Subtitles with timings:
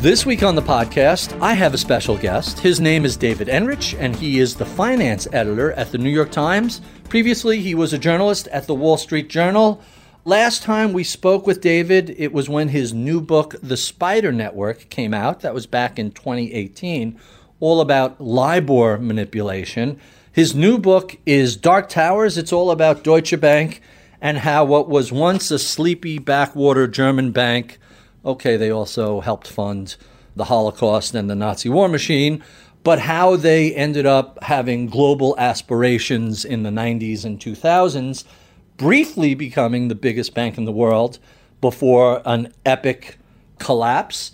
[0.00, 2.60] This week on the podcast, I have a special guest.
[2.60, 6.30] His name is David Enrich, and he is the finance editor at the New York
[6.30, 6.80] Times.
[7.08, 9.82] Previously, he was a journalist at the Wall Street Journal.
[10.24, 14.88] Last time we spoke with David, it was when his new book, The Spider Network,
[14.88, 15.40] came out.
[15.40, 17.18] That was back in 2018,
[17.58, 19.98] all about LIBOR manipulation.
[20.30, 22.38] His new book is Dark Towers.
[22.38, 23.82] It's all about Deutsche Bank
[24.20, 27.80] and how what was once a sleepy backwater German bank
[28.24, 29.96] okay, they also helped fund
[30.36, 32.42] the Holocaust and the Nazi war machine,
[32.84, 38.24] but how they ended up having global aspirations in the 90s and 2000s,
[38.76, 41.18] briefly becoming the biggest bank in the world
[41.60, 43.18] before an epic
[43.58, 44.32] collapse.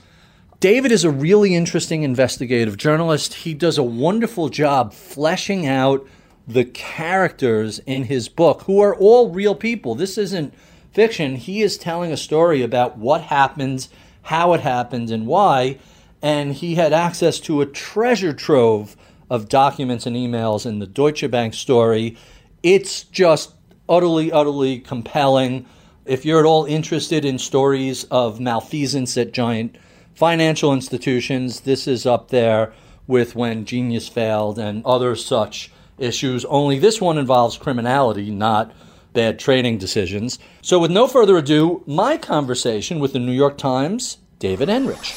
[0.60, 3.34] David is a really interesting investigative journalist.
[3.34, 6.06] He does a wonderful job fleshing out
[6.46, 9.94] the characters in his book, who are all real people.
[9.94, 10.52] This isn't
[10.94, 13.88] fiction, he is telling a story about what happened,
[14.22, 15.78] how it happened, and why.
[16.22, 18.96] And he had access to a treasure trove
[19.28, 22.16] of documents and emails in the Deutsche Bank story.
[22.62, 23.52] It's just
[23.88, 25.66] utterly, utterly compelling.
[26.06, 29.76] If you're at all interested in stories of malfeasance at giant
[30.14, 32.72] financial institutions, this is up there
[33.06, 36.44] with when genius failed and other such issues.
[36.44, 38.72] Only this one involves criminality, not
[39.14, 40.38] bad trading decisions.
[40.60, 45.16] So, with no further ado, my conversation with the New York Times, David Enrich.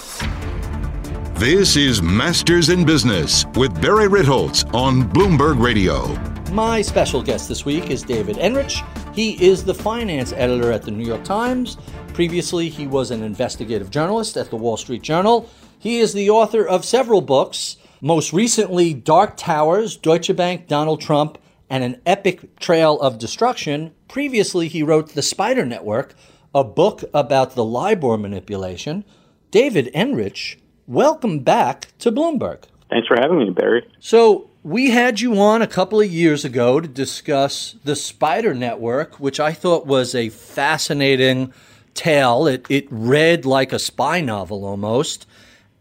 [1.34, 6.16] This is Masters in Business with Barry Ritholtz on Bloomberg Radio.
[6.52, 8.82] My special guest this week is David Enrich.
[9.14, 11.78] He is the finance editor at the New York Times.
[12.14, 15.50] Previously, he was an investigative journalist at the Wall Street Journal.
[15.78, 21.38] He is the author of several books, most recently, Dark Towers, Deutsche Bank, Donald Trump,
[21.70, 23.94] and an epic trail of destruction.
[24.08, 26.16] Previously, he wrote The Spider Network,
[26.54, 29.04] a book about the LIBOR manipulation.
[29.52, 32.64] David Enrich, welcome back to Bloomberg.
[32.90, 33.86] Thanks for having me, Barry.
[34.00, 39.18] So, we had you on a couple of years ago to discuss The Spider Network,
[39.18, 41.54] which I thought was a fascinating
[41.94, 42.48] tale.
[42.48, 45.26] It, it read like a spy novel almost.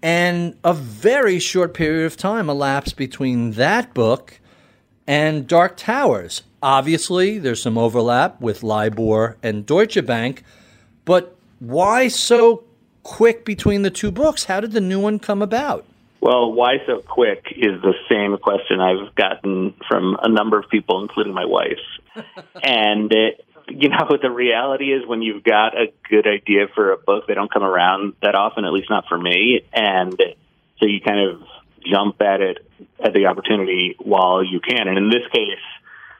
[0.02, 4.38] And a very short period of time elapsed between that book
[5.06, 6.42] and Dark Towers.
[6.62, 10.42] Obviously, there's some overlap with LIBOR and Deutsche Bank,
[11.04, 12.64] but why so
[13.02, 14.44] quick between the two books?
[14.44, 15.84] How did the new one come about?
[16.20, 21.00] Well, why so quick is the same question I've gotten from a number of people,
[21.02, 21.78] including my wife.
[22.62, 26.96] and, it, you know, the reality is when you've got a good idea for a
[26.96, 29.60] book, they don't come around that often, at least not for me.
[29.72, 30.20] And
[30.78, 31.42] so you kind of
[31.90, 32.58] jump at it
[33.02, 34.88] at the opportunity while you can.
[34.88, 35.64] And in this case,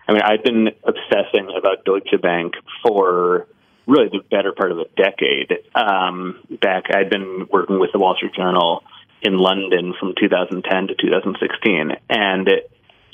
[0.08, 2.54] I mean, I've been obsessing about Deutsche Bank
[2.86, 3.46] for
[3.86, 5.52] really the better part of a decade.
[5.74, 8.82] Um, back, I'd been working with the Wall Street Journal
[9.22, 12.48] in London from 2010 to 2016, and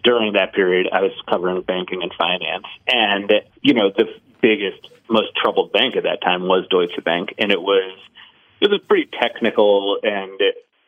[0.04, 2.66] during that period, I was covering banking and finance.
[2.88, 4.06] And you know, the
[4.40, 7.96] biggest, most troubled bank at that time was Deutsche Bank, and it was
[8.60, 10.40] it was pretty technical and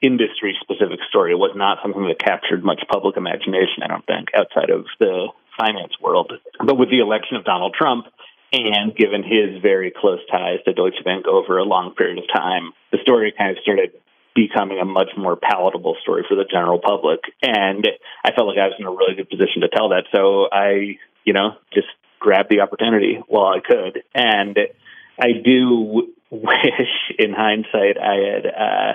[0.04, 1.32] industry specific story.
[1.32, 5.28] It was not something that captured much public imagination, I don't think, outside of the
[5.56, 6.32] finance world.
[6.58, 8.06] But with the election of Donald Trump,
[8.52, 12.72] and given his very close ties to Deutsche Bank over a long period of time,
[12.92, 13.90] the story kind of started
[14.34, 17.20] becoming a much more palatable story for the general public.
[17.42, 17.86] And
[18.24, 20.04] I felt like I was in a really good position to tell that.
[20.14, 21.88] So I, you know, just
[22.18, 24.02] grabbed the opportunity while I could.
[24.14, 24.58] And
[25.18, 28.92] I do wish, in hindsight, I had uh,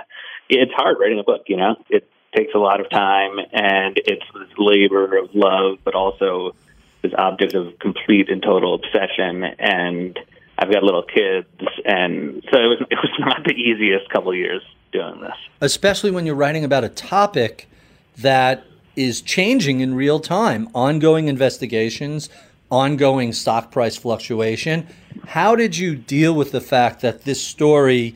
[0.50, 1.44] it's hard writing a book.
[1.48, 5.96] You know, it takes a lot of time, and it's this labor of love, but
[5.96, 6.56] also
[7.02, 9.44] this object of complete and total obsession.
[9.44, 10.20] And
[10.58, 11.48] I've got little kids,
[11.86, 14.62] and so it was it was not the easiest couple years
[14.92, 15.36] doing this.
[15.62, 17.70] Especially when you're writing about a topic
[18.18, 22.30] that is changing in real time, ongoing investigations,
[22.70, 24.88] ongoing stock price fluctuation.
[25.28, 28.16] How did you deal with the fact that this story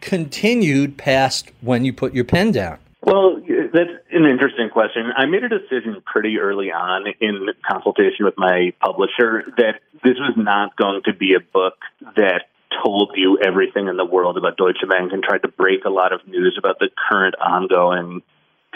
[0.00, 2.78] continued past when you put your pen down?
[3.02, 3.40] Well,
[3.72, 5.10] that's an interesting question.
[5.16, 10.34] I made a decision pretty early on in consultation with my publisher that this was
[10.36, 11.74] not going to be a book
[12.16, 12.42] that
[12.84, 16.12] told you everything in the world about Deutsche Bank and tried to break a lot
[16.12, 18.22] of news about the current ongoing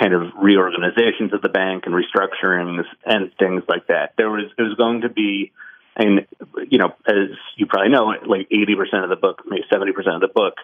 [0.01, 4.15] kind of reorganizations of the bank and restructurings and things like that.
[4.17, 5.53] There was it was going to be
[5.97, 6.27] and
[6.69, 10.17] you know, as you probably know, like eighty percent of the book, maybe seventy percent
[10.17, 10.55] of the book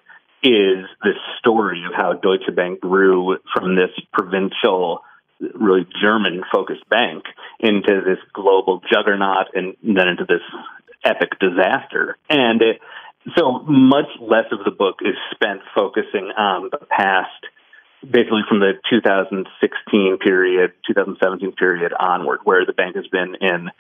[0.43, 5.03] is this story of how Deutsche Bank grew from this provincial
[5.55, 7.25] really German focused bank
[7.59, 10.43] into this global juggernaut and then into this
[11.05, 12.17] epic disaster.
[12.29, 12.81] And it,
[13.37, 17.45] so much less of the book is spent focusing on the past,
[18.03, 23.71] basically from the 2016 period, 2017 period onward, where the bank has been in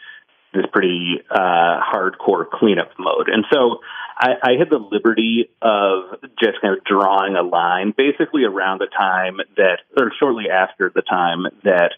[0.53, 3.29] this pretty uh, hardcore cleanup mode.
[3.29, 3.81] And so
[4.17, 8.89] I, I had the liberty of just kind of drawing a line basically around the
[8.89, 11.93] time that, or shortly after the time that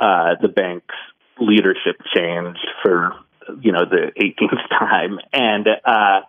[0.00, 0.94] uh, the bank's
[1.40, 3.12] leadership changed for,
[3.60, 5.18] you know, the 18th time.
[5.32, 6.20] And, uh,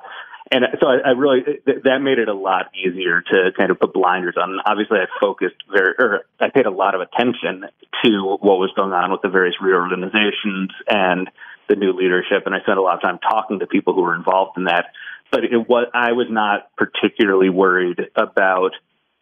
[0.52, 3.94] and so I, I really that made it a lot easier to kind of put
[3.94, 4.60] blinders on.
[4.66, 7.66] Obviously, I focused very, or I paid a lot of attention
[8.04, 11.30] to what was going on with the various reorganizations and
[11.68, 14.16] the new leadership, and I spent a lot of time talking to people who were
[14.16, 14.92] involved in that.
[15.32, 18.72] But it was I was not particularly worried about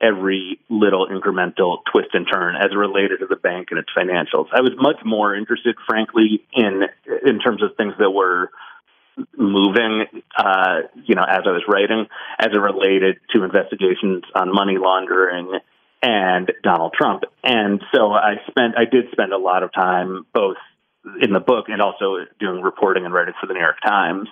[0.02, 4.48] every little incremental twist and turn as related to the bank and its financials.
[4.54, 6.84] I was much more interested, frankly, in
[7.26, 8.52] in terms of things that were
[9.38, 10.06] moving,
[10.38, 12.06] uh, you know, as I was writing,
[12.40, 15.60] as it related to investigations on money laundering
[16.02, 17.24] and Donald Trump.
[17.44, 20.58] And so I spent, I did spend a lot of time both
[21.22, 24.28] in the book and also doing reporting and writing for the New York Times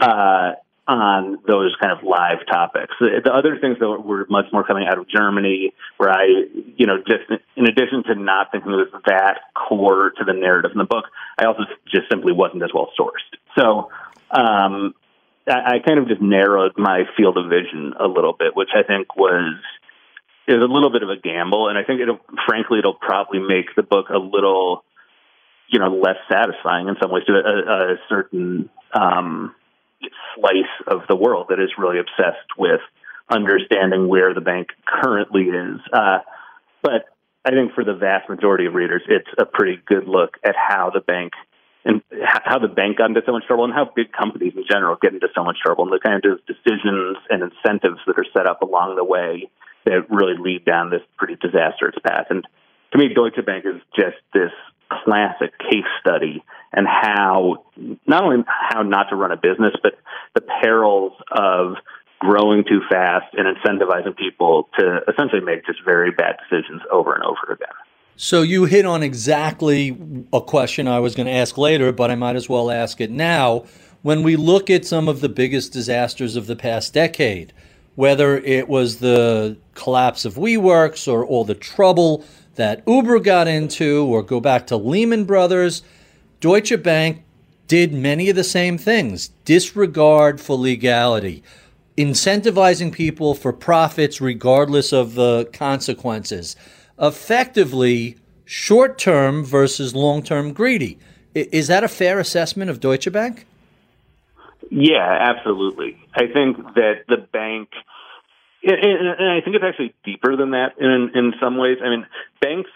[0.00, 0.52] uh,
[0.86, 2.94] on those kind of live topics.
[2.98, 6.24] The, the other things that were much more coming out of Germany, where I,
[6.76, 10.72] you know, just in addition to not thinking it was that core to the narrative
[10.72, 11.04] in the book,
[11.38, 13.36] I also just simply wasn't as well sourced.
[13.56, 13.90] So
[14.30, 14.94] um,
[15.46, 18.82] I, I kind of just narrowed my field of vision a little bit, which I
[18.82, 19.54] think was
[20.46, 23.74] is a little bit of a gamble, and I think it'll frankly it'll probably make
[23.76, 24.82] the book a little
[25.68, 29.54] you know less satisfying in some ways to a, a certain um,
[30.34, 32.80] slice of the world that is really obsessed with
[33.30, 35.80] understanding where the bank currently is.
[35.92, 36.18] Uh,
[36.82, 37.06] but
[37.44, 40.90] I think for the vast majority of readers, it's a pretty good look at how
[40.90, 41.32] the bank
[41.84, 42.02] and
[42.44, 45.14] how the bank got into so much trouble and how big companies in general get
[45.14, 48.62] into so much trouble and the kind of decisions and incentives that are set up
[48.62, 49.48] along the way
[49.84, 52.26] that really lead down this pretty disastrous path.
[52.30, 52.46] And
[52.92, 54.52] to me, Deutsche Bank is just this
[54.90, 56.42] classic case study
[56.72, 57.64] and how
[58.06, 59.98] not only how not to run a business, but
[60.34, 61.74] the perils of
[62.18, 67.22] growing too fast and incentivizing people to essentially make just very bad decisions over and
[67.22, 67.68] over again.
[68.16, 69.96] So you hit on exactly
[70.32, 73.12] a question I was going to ask later, but I might as well ask it
[73.12, 73.64] now.
[74.02, 77.52] When we look at some of the biggest disasters of the past decade,
[77.94, 82.24] whether it was the collapse of WeWorks or all the trouble
[82.58, 85.82] that Uber got into, or go back to Lehman Brothers,
[86.40, 87.24] Deutsche Bank
[87.66, 91.42] did many of the same things disregard for legality,
[91.96, 96.54] incentivizing people for profits regardless of the consequences
[97.00, 100.98] effectively short term versus long term greedy.
[101.34, 103.46] Is that a fair assessment of Deutsche Bank?
[104.70, 105.96] Yeah, absolutely.
[106.14, 107.68] I think that the bank,
[108.62, 111.78] and I think it's actually deeper than that in in some ways.
[111.84, 112.06] I mean,
[112.40, 112.70] banks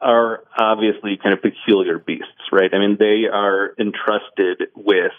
[0.00, 2.72] are obviously kind of peculiar beasts, right?
[2.72, 5.12] I mean, they are entrusted with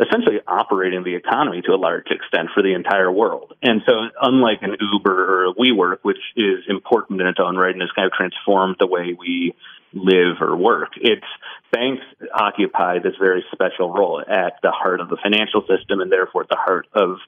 [0.00, 3.54] essentially operating the economy to a large extent for the entire world.
[3.62, 7.72] And so, unlike an Uber or a WeWork, which is important in its own right
[7.72, 9.54] and has kind of transformed the way we
[9.92, 11.26] live or work, it's
[11.70, 12.02] banks
[12.34, 16.48] occupy this very special role at the heart of the financial system and therefore at
[16.48, 17.18] the heart of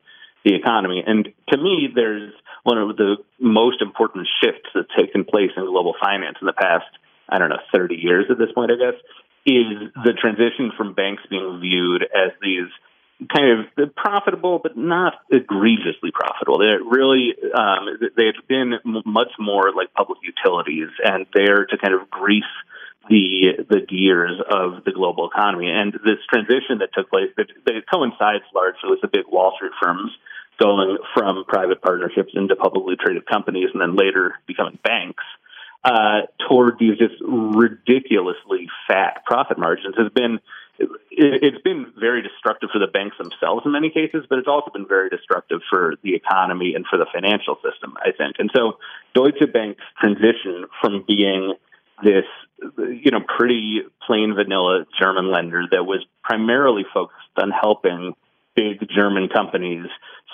[0.46, 1.02] the economy.
[1.04, 5.94] And to me, there's one of the most important shifts that's taken place in global
[6.00, 6.86] finance in the past,
[7.28, 8.98] I don't know, 30 years at this point, I guess,
[9.44, 12.70] is the transition from banks being viewed as these
[13.34, 16.58] kind of profitable, but not egregiously profitable.
[16.58, 18.74] They're really um, they've been
[19.04, 22.44] much more like public utilities, and they're to kind of grease
[23.08, 25.70] the the gears of the global economy.
[25.70, 29.72] And this transition that took place that, that coincides largely with the big Wall Street
[29.80, 30.10] firms
[30.58, 35.24] going from private partnerships into publicly traded companies, and then later becoming banks
[35.84, 40.40] uh, toward these just ridiculously fat profit margins has been
[40.78, 44.86] it's been very destructive for the banks themselves in many cases, but it's also been
[44.86, 48.36] very destructive for the economy and for the financial system, I think.
[48.38, 48.78] And so
[49.14, 51.54] Deutsche Bank's transition from being
[52.02, 52.24] this,
[52.76, 58.14] you know, pretty plain vanilla German lender that was primarily focused on helping
[58.54, 59.86] big German companies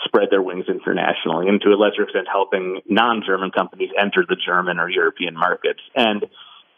[0.05, 4.79] spread their wings internationally, and to a lesser extent, helping non-German companies enter the German
[4.79, 5.81] or European markets.
[5.95, 6.27] And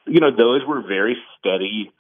[0.06, 1.92] you know, those were very steady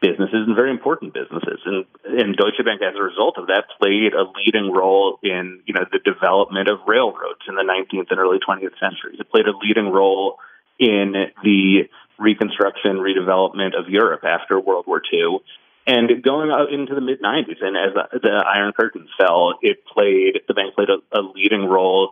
[0.00, 1.58] businesses and very important businesses.
[1.64, 5.74] And, and Deutsche Bank, as a result of that, played a leading role in you
[5.74, 9.18] know the development of railroads in the 19th and early 20th centuries.
[9.18, 10.38] It played a leading role
[10.78, 15.40] in the reconstruction, redevelopment of Europe after World War II.
[15.88, 20.38] And going out into the mid 90s, and as the, Iron Curtain fell, it played,
[20.46, 22.10] the bank played a, a leading role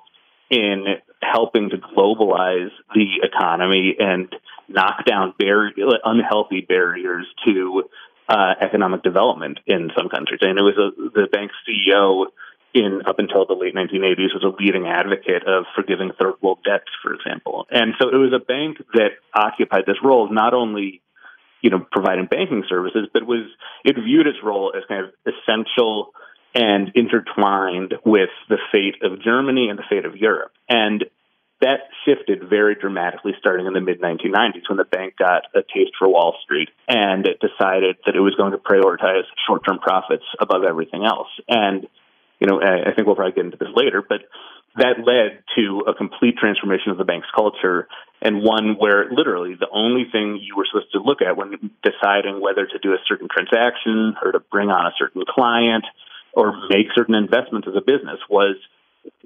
[0.48, 0.86] in
[1.22, 4.34] helping to globalize the economy and
[4.66, 5.72] knock down bar-
[6.06, 7.82] unhealthy barriers to
[8.30, 10.40] uh, economic development in some countries.
[10.40, 12.26] And it was a, the bank's CEO
[12.72, 16.90] in up until the late 1980s was a leading advocate of forgiving third world debts,
[17.02, 17.66] for example.
[17.70, 21.02] And so it was a bank that occupied this role not only
[21.66, 23.44] you know, providing banking services, but was
[23.84, 26.12] it viewed its role as kind of essential
[26.54, 30.52] and intertwined with the fate of Germany and the fate of Europe.
[30.68, 31.04] And
[31.60, 35.90] that shifted very dramatically starting in the mid 1990s when the bank got a taste
[35.98, 40.24] for Wall Street and it decided that it was going to prioritize short term profits
[40.40, 41.28] above everything else.
[41.48, 41.88] And,
[42.38, 44.20] you know, I think we'll probably get into this later, but
[44.76, 47.88] that led to a complete transformation of the bank's culture
[48.20, 52.40] and one where literally the only thing you were supposed to look at when deciding
[52.40, 55.84] whether to do a certain transaction or to bring on a certain client
[56.32, 58.56] or make certain investments as a business was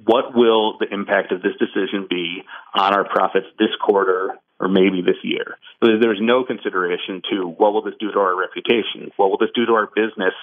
[0.05, 2.43] what will the impact of this decision be
[2.75, 5.57] on our profits this quarter or maybe this year?
[5.81, 9.11] There's no consideration to what will this do to our reputation?
[9.17, 10.35] What will this do to our business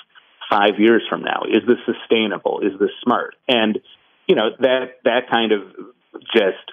[0.50, 1.44] five years from now?
[1.48, 2.62] Is this sustainable?
[2.62, 3.36] Is this smart?
[3.48, 3.80] And
[4.28, 5.62] you know that that kind of
[6.34, 6.72] just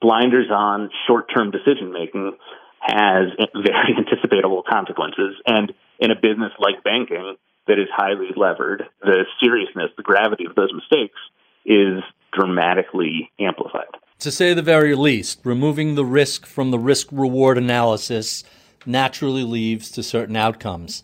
[0.00, 2.36] blinders on short term decision making
[2.80, 5.36] has very anticipatable consequences.
[5.46, 10.54] And in a business like banking that is highly levered, the seriousness, the gravity of
[10.54, 11.18] those mistakes
[11.64, 13.96] is dramatically amplified.
[14.20, 18.44] To say the very least, removing the risk from the risk reward analysis
[18.86, 21.02] naturally leads to certain outcomes.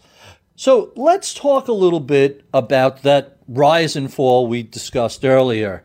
[0.58, 5.84] So let's talk a little bit about that rise and fall we discussed earlier.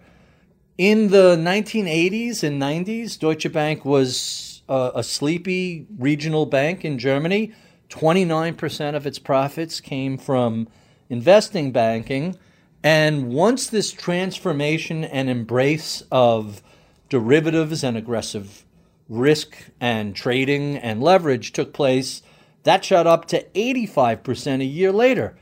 [0.78, 7.52] In the 1980s and 90s, Deutsche Bank was a, a sleepy regional bank in Germany.
[7.90, 10.70] 29% of its profits came from
[11.10, 12.38] investing banking.
[12.82, 16.64] And once this transformation and embrace of
[17.10, 18.64] derivatives and aggressive
[19.10, 22.22] risk and trading and leverage took place,
[22.64, 25.36] that shot up to 85% a year later.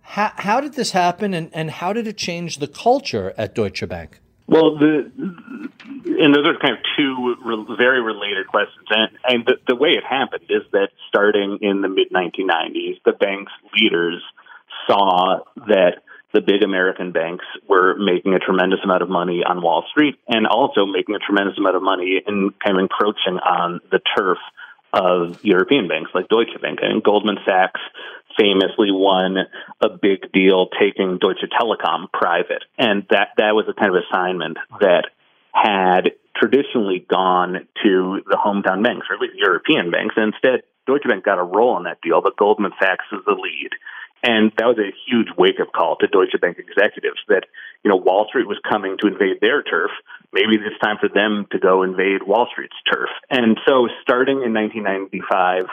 [0.00, 3.86] How, how did this happen and, and how did it change the culture at Deutsche
[3.88, 4.20] Bank?
[4.46, 5.10] Well, the
[6.24, 8.86] and those are kind of two re- very related questions.
[8.90, 13.12] And, and the, the way it happened is that starting in the mid 1990s, the
[13.12, 14.22] bank's leaders
[14.86, 16.02] saw that
[16.32, 20.46] the big American banks were making a tremendous amount of money on Wall Street and
[20.46, 24.38] also making a tremendous amount of money in kind of encroaching on the turf
[24.94, 26.78] of European banks like Deutsche Bank.
[26.82, 27.80] and Goldman Sachs
[28.38, 29.36] famously won
[29.80, 32.64] a big deal taking Deutsche Telekom private.
[32.78, 35.06] And that, that was a kind of assignment that
[35.52, 40.14] had traditionally gone to the hometown banks, or at least European banks.
[40.16, 43.32] And instead, Deutsche Bank got a role in that deal, but Goldman Sachs was the
[43.32, 43.70] lead.
[44.22, 47.44] And that was a huge wake up call to Deutsche Bank executives that,
[47.82, 49.90] you know, Wall Street was coming to invade their turf.
[50.32, 53.10] Maybe it's time for them to go invade Wall Street's turf.
[53.30, 55.64] And so starting in 1995,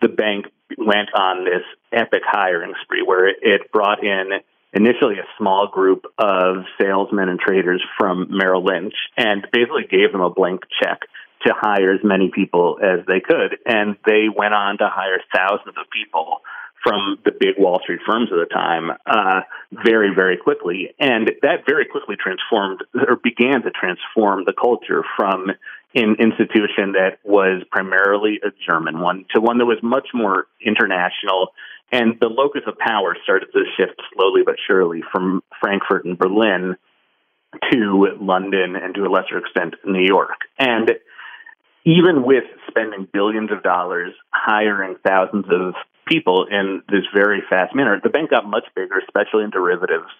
[0.00, 0.46] the bank
[0.76, 4.40] went on this epic hiring spree where it brought in
[4.72, 10.22] initially a small group of salesmen and traders from Merrill Lynch and basically gave them
[10.22, 11.02] a blank check
[11.46, 13.58] to hire as many people as they could.
[13.66, 16.40] And they went on to hire thousands of people
[16.82, 19.40] from the big Wall Street firms at the time uh,
[19.84, 20.94] very, very quickly.
[20.98, 25.50] And that very quickly transformed or began to transform the culture from
[25.94, 31.52] an institution that was primarily a German one to one that was much more international.
[31.92, 36.76] And the locus of power started to shift slowly but surely from Frankfurt and Berlin
[37.70, 40.38] to London and to a lesser extent New York.
[40.58, 40.92] And
[41.84, 45.74] even with spending billions of dollars hiring thousands of
[46.12, 48.00] people in this very fast manner.
[48.02, 50.10] The bank got much bigger, especially in derivatives,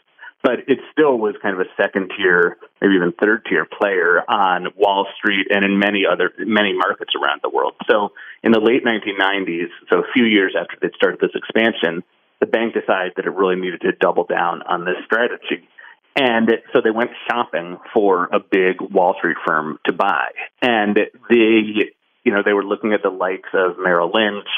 [0.42, 4.68] but it still was kind of a second tier, maybe even third tier player on
[4.76, 7.75] Wall Street and in many other many markets around the world.
[7.88, 12.02] So in the late 1990s, so a few years after they started this expansion,
[12.40, 15.68] the bank decided that it really needed to double down on this strategy.
[16.16, 20.32] And so they went shopping for a big Wall Street firm to buy.
[20.61, 20.96] And
[21.30, 21.87] they,
[22.25, 24.49] you know, they were looking at the likes of Merrill Lynch,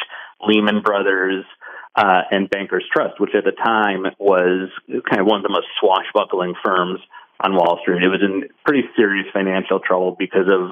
[0.40, 1.44] Lehman Brothers,
[1.96, 5.68] uh, and Bankers Trust, which at the time was kind of one of the most
[5.80, 7.00] swashbuckling firms
[7.40, 8.02] on Wall Street.
[8.02, 10.70] It was in pretty serious financial trouble because of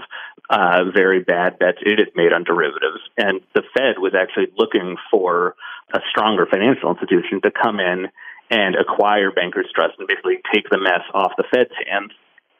[0.50, 2.98] uh, very bad bets it had made on derivatives.
[3.16, 5.54] And the Fed was actually looking for
[5.94, 8.08] a stronger financial institution to come in
[8.50, 12.12] and acquire Bankers Trust and basically take the mess off the Fed's hands.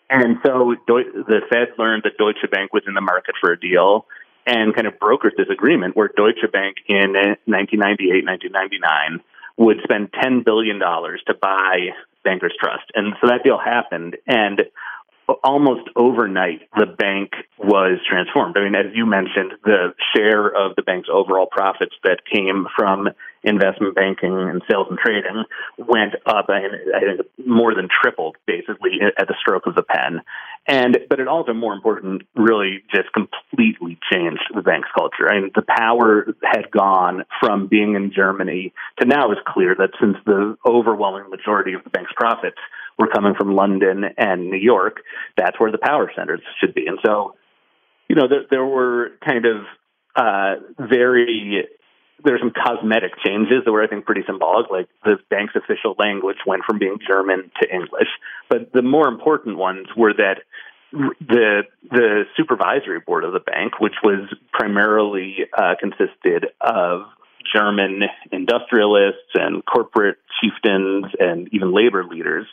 [0.09, 4.07] And so the Fed learned that Deutsche Bank was in the market for a deal
[4.47, 7.13] and kind of brokered this agreement where Deutsche Bank in
[7.45, 9.21] 1998, 1999
[9.57, 11.91] would spend $10 billion to buy
[12.25, 12.91] Bankers Trust.
[12.95, 14.17] And so that deal happened.
[14.27, 14.63] And
[15.45, 18.57] almost overnight, the bank was transformed.
[18.57, 23.09] I mean, as you mentioned, the share of the bank's overall profits that came from
[23.45, 25.45] investment banking and sales and trading
[25.77, 30.21] went up, and I think more than tripled, basically, at the stroke of the pen.
[30.67, 35.29] And but it also, more important, really just completely changed the bank's culture.
[35.29, 39.91] I mean, the power had gone from being in Germany to now it's clear that
[40.01, 42.59] since the overwhelming majority of the bank's profits
[42.99, 44.99] were coming from London and New York,
[45.37, 46.87] that's where the power centers should be.
[46.87, 47.35] And so,
[48.09, 49.63] you know, there, there were kind of
[50.15, 51.67] uh, very
[52.25, 54.71] there were some cosmetic changes that were, I think, pretty symbolic.
[54.71, 58.09] Like the bank's official language went from being German to English.
[58.49, 60.43] But the more important ones were that
[60.93, 67.03] the the supervisory board of the bank, which was primarily uh, consisted of
[67.55, 72.47] German industrialists and corporate chieftains and even labor leaders,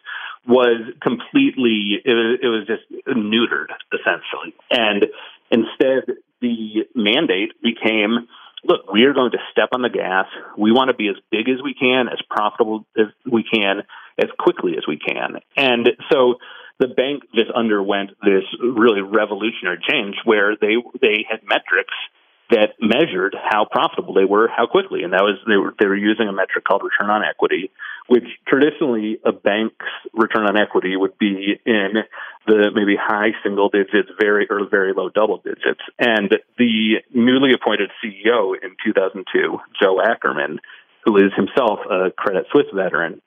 [0.48, 5.06] was completely it was, it was just neutered essentially, and
[5.52, 8.28] instead the mandate became
[8.64, 10.26] look, we are going to step on the gas.
[10.58, 13.84] We want to be as big as we can, as profitable as we can,
[14.18, 15.40] as quickly as we can.
[15.56, 16.36] And so
[16.80, 21.94] the bank just underwent this really revolutionary change where they they had metrics
[22.50, 25.96] that measured how profitable they were, how quickly, and that was they were they were
[25.96, 27.70] using a metric called return on equity,
[28.08, 31.94] which traditionally a bank's return on equity would be in
[32.48, 35.82] the maybe high single digits, very or very low double digits.
[36.00, 40.58] And the newly appointed CEO in 2002, Joe Ackermann,
[41.06, 43.22] who is himself a Credit Suisse veteran,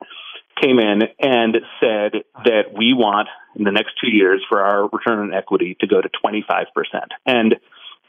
[0.61, 5.19] came in and said that we want in the next two years for our return
[5.19, 6.67] on equity to go to 25%.
[7.27, 7.57] And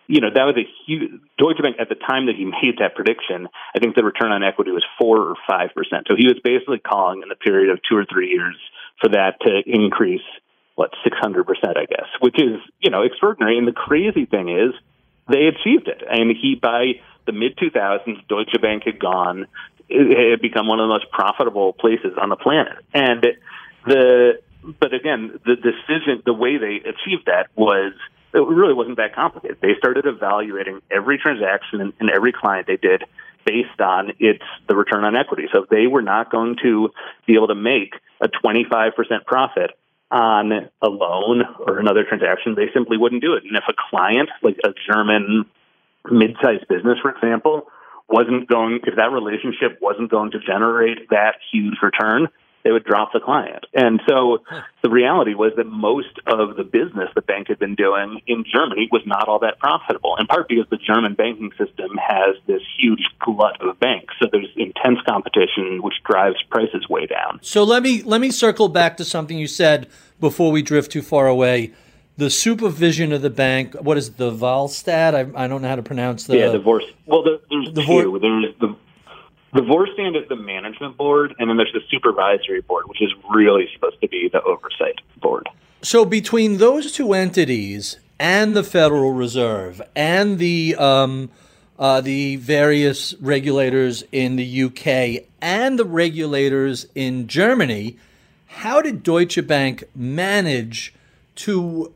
[0.07, 2.95] you know, that was a huge Deutsche Bank at the time that he made that
[2.95, 3.47] prediction.
[3.75, 6.07] I think the return on equity was four or five percent.
[6.07, 8.55] So he was basically calling in the period of two or three years
[9.01, 10.25] for that to increase
[10.75, 13.57] what six hundred percent, I guess, which is you know extraordinary.
[13.57, 14.73] And the crazy thing is
[15.29, 16.03] they achieved it.
[16.09, 19.47] And he by the mid two thousands, Deutsche Bank had gone,
[19.87, 22.77] it had become one of the most profitable places on the planet.
[22.93, 23.25] And
[23.85, 24.41] the
[24.79, 27.93] but again, the decision, the way they achieved that was
[28.33, 29.57] it really wasn't that complicated.
[29.61, 33.03] They started evaluating every transaction and, and every client they did
[33.45, 35.47] based on its the return on equity.
[35.51, 36.89] So if they were not going to
[37.27, 38.93] be able to make a 25%
[39.25, 39.71] profit
[40.09, 43.43] on a loan or another transaction, they simply wouldn't do it.
[43.43, 45.45] And if a client, like a German
[46.09, 47.67] mid-sized business, for example,
[48.09, 52.27] wasn't going, if that relationship wasn't going to generate that huge return,
[52.63, 53.65] they would drop the client.
[53.73, 54.39] And so
[54.81, 58.89] the reality was that most of the business the bank had been doing in Germany
[58.91, 63.03] was not all that profitable, in part because the German banking system has this huge
[63.19, 64.13] glut of banks.
[64.21, 67.39] So there's intense competition, which drives prices way down.
[67.41, 69.87] So let me let me circle back to something you said
[70.19, 71.73] before we drift too far away.
[72.15, 75.15] The supervision of the bank, what is it, the Volstead?
[75.15, 76.37] I, I don't know how to pronounce the.
[76.37, 76.91] Yeah, the Vorst.
[77.07, 78.19] Well, the, there's the two.
[78.21, 78.75] There's the
[79.53, 83.69] the Vorstand is the management board, and then there's the supervisory board, which is really
[83.73, 85.47] supposed to be the oversight board.
[85.83, 91.29] So between those two entities and the Federal Reserve and the um,
[91.77, 97.97] uh, the various regulators in the UK and the regulators in Germany,
[98.47, 100.93] how did Deutsche Bank manage
[101.35, 101.93] to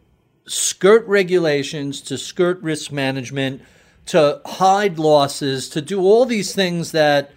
[0.48, 3.62] skirt regulations, to skirt risk management,
[4.08, 7.32] to hide losses, to do all these things that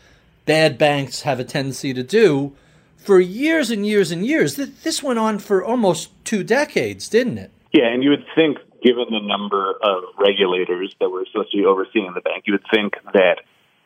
[0.51, 2.53] bad banks have a tendency to do
[2.97, 4.57] for years and years and years.
[4.57, 7.53] This went on for almost two decades, didn't it?
[7.73, 11.65] Yeah, and you would think, given the number of regulators that were supposed to be
[11.65, 13.37] overseeing the bank, you would think that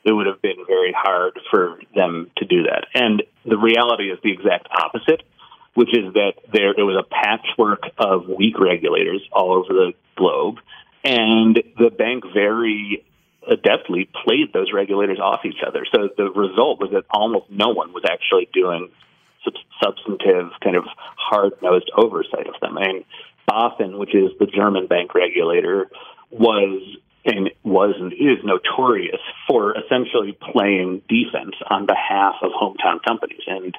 [0.05, 2.87] it would have been very hard for them to do that.
[2.95, 5.23] And the reality is the exact opposite.
[5.75, 10.59] which is that there, there was a patchwork of weak regulators all over the globe,
[11.03, 13.05] and the bank very
[13.51, 15.85] adeptly played those regulators off each other.
[15.95, 18.91] So the result was that almost no one was actually doing
[19.83, 20.85] substantive, kind of
[21.17, 22.79] hard nosed oversight of them.
[22.79, 23.05] I mean,
[23.51, 25.91] BaFin, which is the German bank regulator,
[26.31, 26.81] was
[27.27, 33.41] and was and is notorious for essentially playing defense on behalf of hometown companies.
[33.47, 33.75] And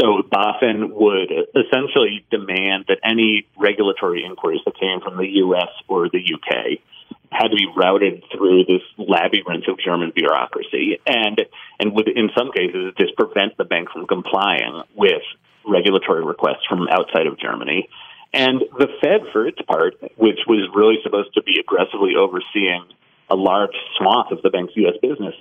[0.00, 6.08] so BaFin would essentially demand that any regulatory inquiries that came from the US or
[6.08, 6.80] the UK
[7.30, 11.42] had to be routed through this labyrinth of German bureaucracy and
[11.78, 15.22] and would in some cases just prevent the bank from complying with
[15.66, 17.88] regulatory requests from outside of Germany.
[18.32, 22.84] And the Fed, for its part, which was really supposed to be aggressively overseeing
[23.30, 24.96] a large swath of the bank's U.S.
[25.00, 25.34] business,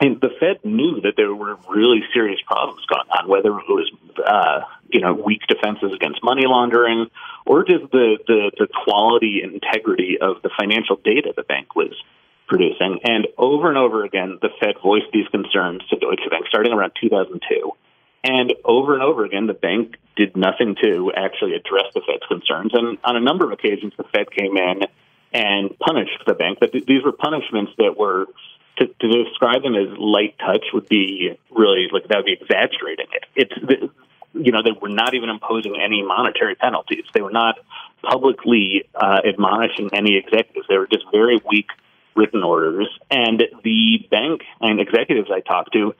[0.00, 3.90] and the Fed knew that there were really serious problems going on, whether it was
[4.24, 7.06] uh, you know weak defenses against money laundering
[7.46, 11.94] or just the, the the quality and integrity of the financial data the bank was
[12.46, 13.00] producing.
[13.04, 16.92] And over and over again, the Fed voiced these concerns to Deutsche Bank, starting around
[17.00, 17.72] 2002.
[18.24, 22.72] And over and over again, the bank did nothing to actually address the Fed's concerns.
[22.74, 24.80] And on a number of occasions, the Fed came in
[25.32, 26.58] and punished the bank.
[26.60, 28.26] But th- these were punishments that were
[28.78, 33.06] to, to, describe them as light touch would be really like that would be exaggerating
[33.12, 33.24] it.
[33.34, 33.92] It's
[34.34, 37.04] you know they were not even imposing any monetary penalties.
[37.12, 37.56] They were not
[38.02, 40.66] publicly uh, admonishing any executives.
[40.68, 41.68] They were just very weak
[42.14, 42.88] written orders.
[43.10, 45.94] And the bank and executives I talked to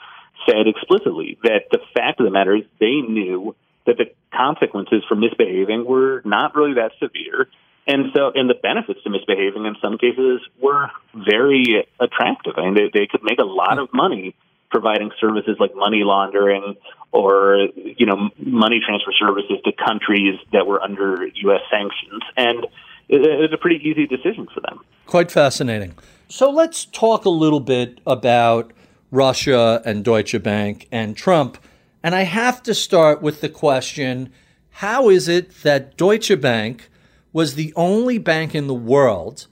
[0.46, 3.54] said explicitly that the fact of the matter is they knew
[3.86, 7.48] that the consequences for misbehaving were not really that severe.
[7.88, 12.52] And so, and the benefits to misbehaving in some cases were very attractive.
[12.58, 14.36] I mean, they, they could make a lot of money
[14.70, 16.76] providing services like money laundering
[17.12, 21.62] or, you know, money transfer services to countries that were under U.S.
[21.70, 22.22] sanctions.
[22.36, 22.66] And
[23.08, 24.80] it was a pretty easy decision for them.
[25.06, 25.94] Quite fascinating.
[26.28, 28.72] So let's talk a little bit about
[29.10, 31.56] Russia and Deutsche Bank and Trump.
[32.02, 34.30] And I have to start with the question
[34.70, 36.90] how is it that Deutsche Bank
[37.32, 39.46] was the only bank in the world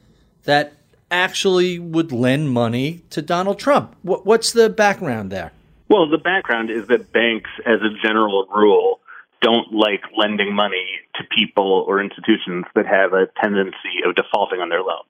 [0.44, 0.74] that
[1.10, 3.94] actually would lend money to Donald Trump?
[4.02, 5.52] What's the background there?
[5.88, 9.00] Well, the background is that banks, as a general rule,
[9.40, 14.68] don't like lending money to people or institutions that have a tendency of defaulting on
[14.68, 15.06] their loans.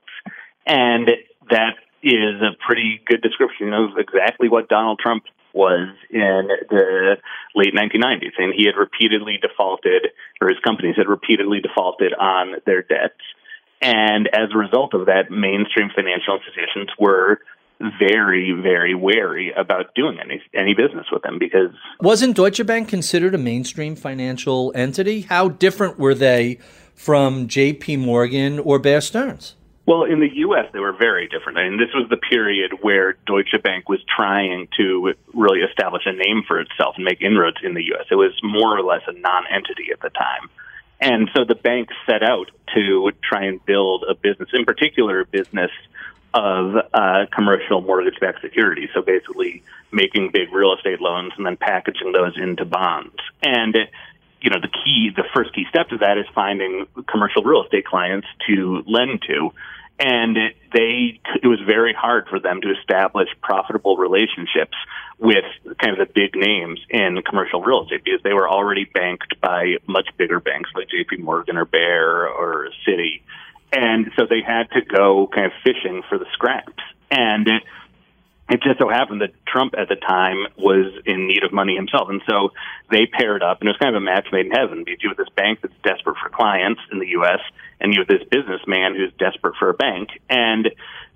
[0.67, 1.09] And
[1.51, 5.25] that is a pretty good description of exactly what Donald Trump
[5.57, 7.17] was in the
[7.55, 8.37] late 1990s.
[8.39, 10.09] And he had repeatedly defaulted,
[10.41, 13.25] or his companies had repeatedly defaulted on their debts.
[13.81, 17.41] And as a result of that, mainstream financial institutions were
[17.99, 23.35] very, very wary about doing any any business with them because wasn't Deutsche Bank considered
[23.35, 25.23] a mainstream financial entity?
[25.23, 26.59] How different were they
[26.95, 27.99] from J.P.
[27.99, 29.57] Morgan or Bear Stearns?
[29.87, 31.59] Well, in the U.S., they were very different.
[31.59, 36.13] I mean, this was the period where Deutsche Bank was trying to really establish a
[36.13, 38.07] name for itself and make inroads in the U.S.
[38.11, 40.51] It was more or less a non-entity at the time.
[41.01, 45.27] And so the bank set out to try and build a business, in particular, a
[45.27, 45.71] business
[46.35, 48.89] of uh, commercial mortgage-backed securities.
[48.93, 53.15] So basically, making big real estate loans and then packaging those into bonds.
[53.41, 53.77] And
[54.41, 57.87] you know, the key, the first key step to that is finding commercial real estate
[57.87, 59.51] clients to lend to
[59.99, 64.77] and it, they it was very hard for them to establish profitable relationships
[65.19, 65.45] with
[65.81, 69.77] kind of the big names in commercial real estate because they were already banked by
[69.87, 71.17] much bigger banks like J.P.
[71.19, 73.23] Morgan or Bear or Citi,
[73.73, 77.49] and so they had to go kind of fishing for the scraps and.
[77.49, 77.63] It,
[78.49, 82.09] it just so happened that Trump at the time was in need of money himself.
[82.09, 82.51] And so
[82.91, 85.09] they paired up, and it was kind of a match made in heaven because you
[85.09, 87.41] have this bank that's desperate for clients in the U.S.,
[87.81, 90.09] and you have this businessman who's desperate for a bank.
[90.31, 90.71] And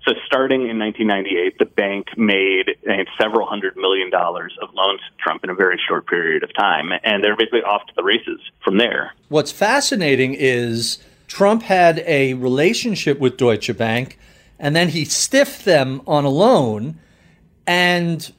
[0.05, 2.77] so starting in 1998, the bank made
[3.19, 6.91] several hundred million dollars of loans to Trump in a very short period of time.
[7.03, 9.13] And they're basically off to the races from there.
[9.29, 14.19] What's fascinating is Trump had a relationship with Deutsche Bank,
[14.59, 16.99] and then he stiffed them on a loan
[17.65, 18.33] and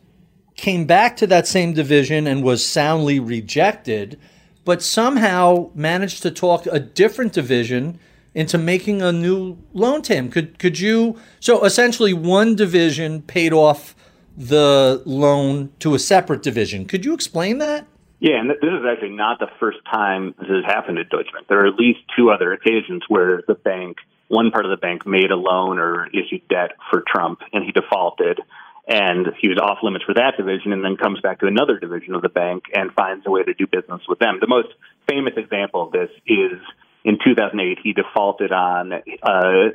[0.57, 4.19] came back to that same division and was soundly rejected,
[4.65, 7.99] but somehow managed to talk a different division
[8.35, 10.31] into making a new loan to him.
[10.31, 13.95] Could could you so essentially one division paid off
[14.37, 16.87] the loan to a separate division.
[16.87, 17.87] Could you explain that?
[18.21, 21.49] Yeah, and this is actually not the first time this has happened at Deutsche Bank.
[21.49, 23.97] There are at least two other occasions where the bank,
[24.29, 27.73] one part of the bank made a loan or issued debt for Trump and he
[27.73, 28.41] defaulted
[28.87, 32.15] and he was off limits for that division and then comes back to another division
[32.15, 34.39] of the bank and finds a way to do business with them.
[34.41, 34.69] The most
[35.09, 36.59] famous example of this is
[37.05, 39.71] in 2008, he defaulted on a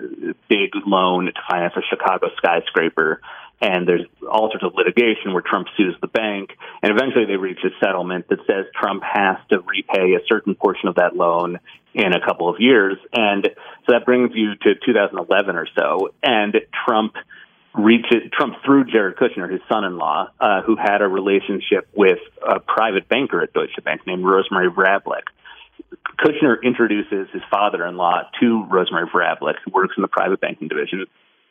[0.50, 3.22] big loan to finance a Chicago skyscraper.
[3.60, 6.52] And there's all sorts of litigation where Trump sues the bank.
[6.84, 10.89] And eventually they reach a settlement that says Trump has to repay a certain portion
[10.89, 11.60] of that loan
[11.93, 12.98] in a couple of years.
[13.12, 13.50] And
[13.86, 16.10] so that brings you to 2011 or so.
[16.22, 17.15] And Trump
[17.75, 23.08] reaches Trump through Jared Kushner, his son-in-law, uh, who had a relationship with a private
[23.08, 25.23] banker at Deutsche Bank named Rosemary Vrablic.
[26.19, 31.06] Kushner introduces his father-in-law to Rosemary Vrablic, who works in the private banking division,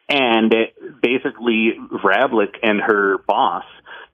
[0.08, 0.52] and
[1.00, 3.64] basically Vrablic and her boss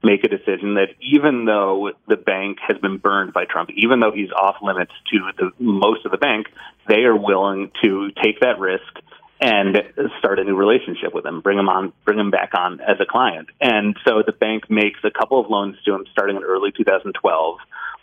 [0.02, 4.10] make a decision that even though the bank has been burned by Trump, even though
[4.12, 6.46] he's off limits to the most of the bank,
[6.88, 8.98] they are willing to take that risk
[9.42, 9.76] and
[10.20, 13.04] start a new relationship with him, bring him on, bring him back on as a
[13.04, 13.48] client.
[13.60, 17.58] And so the bank makes a couple of loans to him starting in early 2012.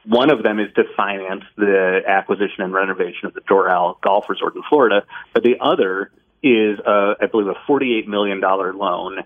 [0.06, 4.56] One of them is to finance the acquisition and renovation of the Doral Golf Resort
[4.58, 6.12] in Florida, but the other
[6.43, 9.19] is, uh, I believe, a $48 million loan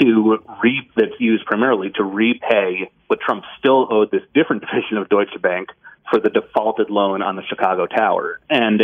[0.00, 5.08] to re- that's used primarily to repay what Trump still owed this different division of
[5.08, 5.68] Deutsche Bank
[6.10, 8.40] for the defaulted loan on the Chicago Tower.
[8.48, 8.80] And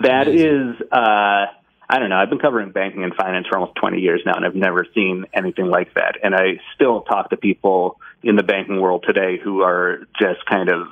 [0.00, 1.46] that is, uh,
[1.88, 2.16] I don't know.
[2.16, 5.26] I've been covering banking and finance for almost 20 years now, and I've never seen
[5.34, 6.16] anything like that.
[6.22, 10.70] And I still talk to people in the banking world today who are just kind
[10.70, 10.88] of,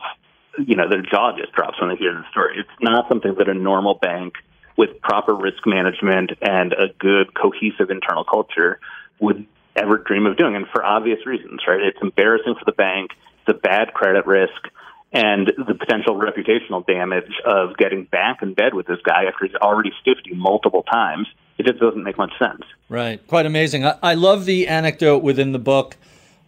[0.58, 2.58] you know, their jaw just drops when they hear the story.
[2.58, 4.34] It's not something that a normal bank
[4.76, 8.78] with proper risk management and a good cohesive internal culture
[9.18, 10.56] would ever dream of doing.
[10.56, 11.80] And for obvious reasons, right?
[11.80, 13.12] It's embarrassing for the bank.
[13.46, 14.68] It's a bad credit risk
[15.12, 19.54] and the potential reputational damage of getting back in bed with this guy after he's
[19.56, 21.28] already stiffed you multiple times.
[21.58, 22.62] It just doesn't make much sense.
[22.88, 23.24] Right.
[23.26, 23.84] Quite amazing.
[23.84, 25.96] I, I love the anecdote within the book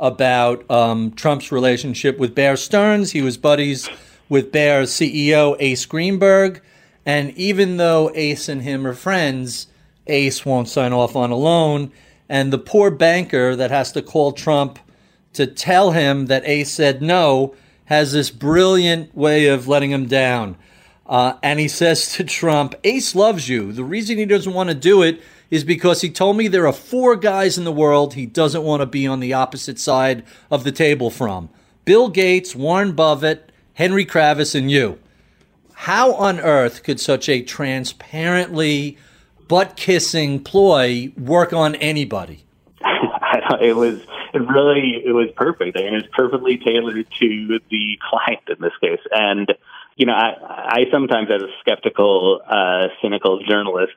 [0.01, 3.13] about um, Trump's relationship with Bear Stearns.
[3.13, 3.89] He was buddies
[4.31, 6.63] with Bear's CEO, Ace Greenberg.
[7.05, 9.67] And even though Ace and him are friends,
[10.07, 11.93] Ace won't sign off on a loan.
[12.31, 14.79] And the poor banker that has to call Trump
[15.35, 17.55] to tell him that Ace said no
[17.87, 20.57] has this brilliant way of letting him down.
[21.07, 23.73] Uh, and he says to Trump, Ace loves you.
[23.73, 25.21] The reason he doesn't want to do it
[25.51, 28.81] is because he told me there are four guys in the world he doesn't want
[28.81, 31.51] to be on the opposite side of the table from
[31.85, 34.99] Bill Gates, Warren Buffett, Henry Kravis, and you.
[35.75, 38.97] How on earth could such a transparently
[39.47, 42.45] butt kissing ploy work on anybody?
[43.61, 44.01] it was
[44.35, 45.79] it really it was perfect.
[45.79, 49.01] I mean, it's perfectly tailored to the client in this case.
[49.11, 49.53] And
[49.97, 53.93] you know, I I sometimes as a skeptical, uh, cynical journalist,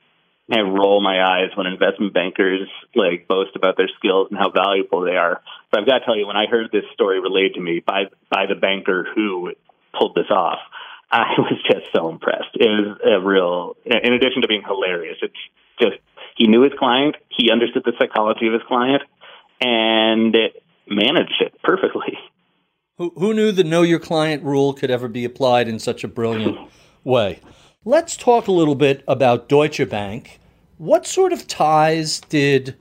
[0.52, 5.02] I roll my eyes when investment bankers like boast about their skills and how valuable
[5.02, 5.42] they are.
[5.72, 8.06] But I've got to tell you, when I heard this story relayed to me by
[8.32, 9.52] by the banker who
[9.98, 10.60] pulled this off,
[11.12, 12.56] I was just so impressed.
[12.56, 15.36] It was a real, in addition to being hilarious, it's
[15.82, 15.98] just
[16.38, 19.02] he knew his client, he understood the psychology of his client,
[19.62, 20.36] and
[20.88, 22.18] managed it perfectly.
[22.98, 26.08] Who, who knew the know your client rule could ever be applied in such a
[26.08, 26.58] brilliant
[27.04, 27.40] way?
[27.86, 30.40] Let's talk a little bit about Deutsche Bank.
[30.78, 32.76] What sort of ties did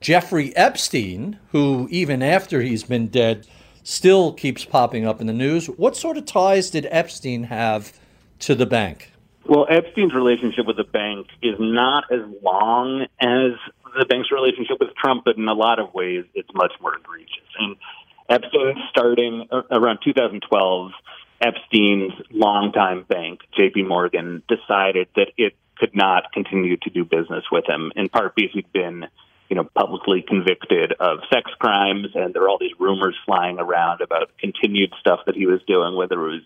[0.00, 3.46] Jeffrey Epstein, who even after he's been dead
[3.82, 7.92] still keeps popping up in the news, what sort of ties did Epstein have
[8.40, 9.12] to the bank?
[9.46, 13.52] Well, Epstein's relationship with the bank is not as long as
[13.98, 17.48] the bank's relationship with Trump, but in a lot of ways, it's much more egregious.
[17.58, 17.76] And
[18.28, 20.92] Epstein, starting around 2012,
[21.40, 23.82] Epstein's longtime bank, J.P.
[23.82, 27.90] Morgan, decided that it could not continue to do business with him.
[27.96, 29.06] In part because he'd been,
[29.48, 34.02] you know, publicly convicted of sex crimes, and there were all these rumors flying around
[34.02, 36.42] about continued stuff that he was doing, whether it was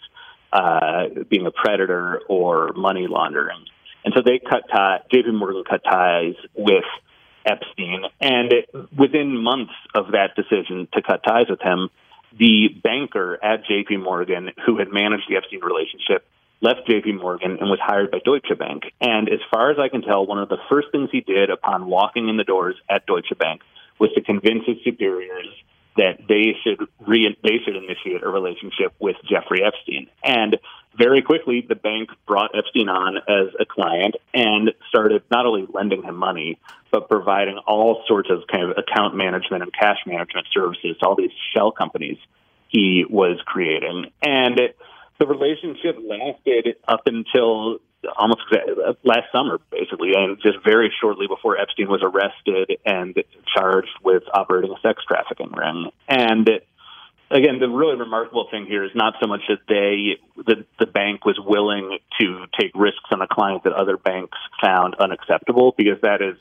[0.52, 3.66] uh, being a predator or money laundering.
[4.04, 5.00] And so they cut ties.
[5.12, 5.32] J.P.
[5.32, 6.84] Morgan cut ties with
[7.44, 8.02] Epstein.
[8.20, 8.52] And
[8.96, 11.90] within months of that decision to cut ties with him,
[12.36, 16.26] the banker at JP Morgan who had managed the Epstein relationship
[16.60, 18.84] left JP Morgan and was hired by Deutsche Bank.
[19.00, 21.86] And as far as I can tell, one of the first things he did upon
[21.86, 23.60] walking in the doors at Deutsche Bank
[23.98, 25.46] was to convince his superiors
[25.96, 30.08] that they should re- they should initiate a relationship with Jeffrey Epstein.
[30.22, 30.58] And
[30.96, 36.02] very quickly, the bank brought Epstein on as a client and started not only lending
[36.02, 36.58] him money,
[36.90, 41.16] but providing all sorts of kind of account management and cash management services to all
[41.16, 42.18] these shell companies
[42.68, 44.10] he was creating.
[44.22, 44.60] And
[45.18, 47.78] the relationship lasted up until
[48.16, 48.42] almost
[49.04, 53.16] last summer, basically, and just very shortly before Epstein was arrested and
[53.56, 55.90] charged with operating a sex trafficking ring.
[56.08, 56.48] And
[57.30, 61.24] again, the really remarkable thing here is not so much that they, the, the bank
[61.24, 66.22] was willing to take risks on a client that other banks found unacceptable, because that
[66.22, 66.36] is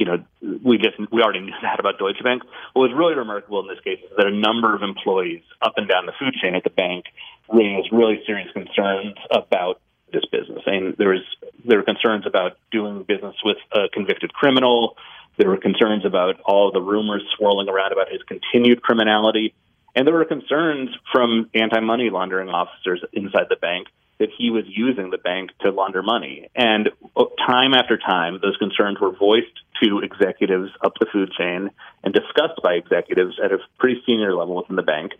[0.00, 0.24] you know,
[0.64, 2.42] we just we already knew that about Deutsche Bank.
[2.72, 5.86] What was really remarkable in this case is that a number of employees up and
[5.86, 7.04] down the food chain at the bank
[7.52, 9.78] raised really serious concerns about
[10.12, 10.62] this business.
[10.66, 11.22] And there was
[11.64, 14.96] there were concerns about doing business with a convicted criminal.
[15.36, 19.54] There were concerns about all the rumors swirling around about his continued criminality.
[19.94, 23.88] And there were concerns from anti money laundering officers inside the bank
[24.20, 26.48] that he was using the bank to launder money.
[26.54, 31.70] And oh, time after time, those concerns were voiced to executives up the food chain
[32.04, 35.12] and discussed by executives at a pretty senior level within the bank.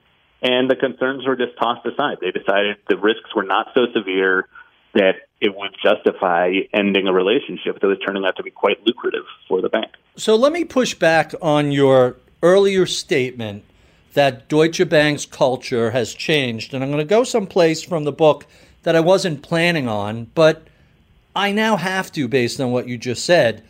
[0.43, 2.19] And the concerns were just tossed aside.
[2.21, 4.49] They decided the risks were not so severe
[4.95, 9.25] that it would justify ending a relationship that was turning out to be quite lucrative
[9.49, 9.93] for the bank.
[10.17, 13.65] So let me push back on your earlier statement
[14.15, 16.75] that Deutsche Bank's culture has changed.
[16.75, 18.47] And I'm going to go someplace from the book
[18.83, 20.67] that I wasn't planning on, but
[21.35, 23.63] I now have to based on what you just said.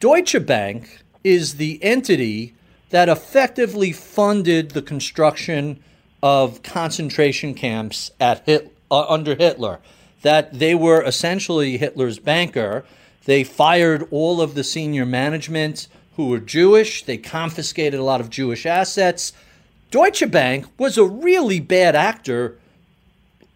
[0.00, 2.54] Deutsche Bank is the entity
[2.90, 5.82] that effectively funded the construction
[6.22, 9.80] of concentration camps at uh, under Hitler.
[10.26, 12.84] That they were essentially Hitler's banker.
[13.26, 15.86] They fired all of the senior management
[16.16, 17.04] who were Jewish.
[17.04, 19.32] They confiscated a lot of Jewish assets.
[19.92, 22.58] Deutsche Bank was a really bad actor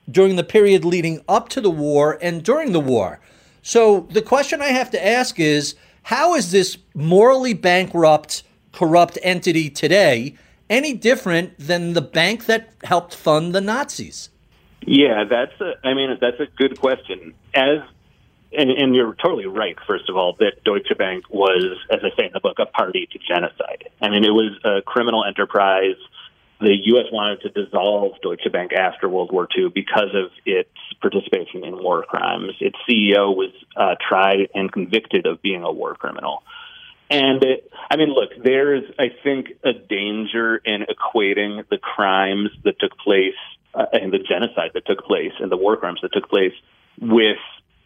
[0.08, 3.18] during the period leading up to the war and during the war.
[3.62, 9.70] So the question I have to ask is how is this morally bankrupt, corrupt entity
[9.70, 10.36] today
[10.68, 14.30] any different than the bank that helped fund the Nazis?
[14.82, 17.34] Yeah, that's a, I mean, that's a good question.
[17.54, 17.80] As
[18.52, 22.26] and, and, you're totally right, first of all, that Deutsche Bank was, as I say
[22.26, 23.90] in the book, a party to genocide.
[24.02, 25.94] I mean, it was a criminal enterprise
[26.60, 27.06] the U.S.
[27.10, 30.68] wanted to dissolve Deutsche Bank after World War II because of its
[31.00, 32.52] participation in war crimes.
[32.60, 36.42] Its CEO was uh, tried and convicted of being a war criminal.
[37.08, 42.78] And it, I mean, look, there's, I think, a danger in equating the crimes that
[42.78, 43.32] took place
[43.74, 46.52] uh, and the genocide that took place and the war crimes that took place
[47.00, 47.38] with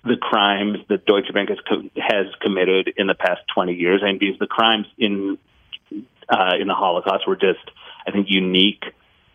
[0.04, 4.02] the crimes that Deutsche Bank has co- has committed in the past 20 years.
[4.04, 5.38] And because the crimes in
[6.28, 7.60] uh, in the Holocaust were just
[8.06, 8.84] I think, unique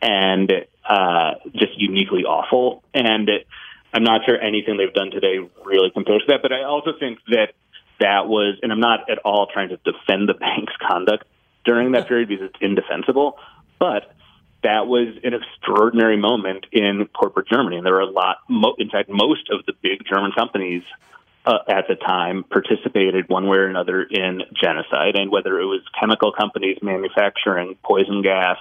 [0.02, 0.52] and
[0.88, 2.84] uh, just uniquely awful.
[2.94, 3.48] And it,
[3.94, 6.42] I'm not sure anything they've done today really compares to that.
[6.42, 7.54] But I also think that
[8.00, 11.26] that was, and I'm not at all trying to defend the bank's conduct
[11.66, 13.38] during that period because it's indefensible,
[13.80, 14.14] but
[14.64, 17.78] that was an extraordinary moment in corporate Germany.
[17.78, 18.38] And there were a lot,
[18.78, 20.84] in fact, most of the big German companies
[21.46, 25.82] uh, at the time participated one way or another in genocide, and whether it was
[26.00, 28.58] chemical companies manufacturing poison gas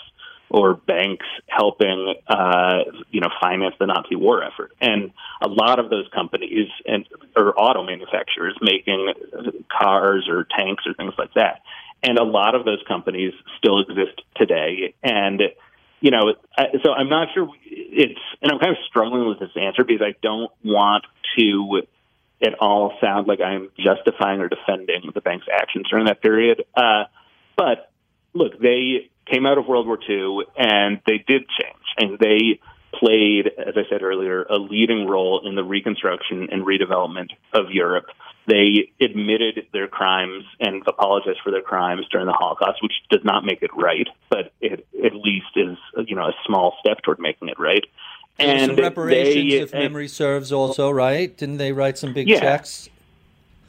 [0.50, 2.78] or banks helping, uh,
[3.10, 5.10] you know, finance the Nazi war effort, and
[5.42, 7.06] a lot of those companies and
[7.36, 9.12] or auto manufacturers making
[9.68, 11.60] cars or tanks or things like that,
[12.02, 15.42] and a lot of those companies still exist today, and
[16.00, 16.34] you know,
[16.84, 20.14] so I'm not sure it's, and I'm kind of struggling with this answer because I
[20.22, 21.04] don't want
[21.36, 21.82] to
[22.40, 26.64] at all sound like I'm justifying or defending the bank's actions during that period.
[26.74, 27.04] Uh,
[27.56, 27.90] but
[28.32, 32.60] look, they came out of World War II and they did change, and they
[32.92, 38.06] played, as I said earlier, a leading role in the reconstruction and redevelopment of Europe.
[38.46, 43.44] They admitted their crimes and apologized for their crimes during the Holocaust, which does not
[43.44, 47.48] make it right, but it at least is you know a small step toward making
[47.48, 47.84] it right
[48.38, 51.36] and some reparations, they, if memory serves, also right?
[51.36, 52.40] Didn't they write some big yeah.
[52.40, 52.88] checks?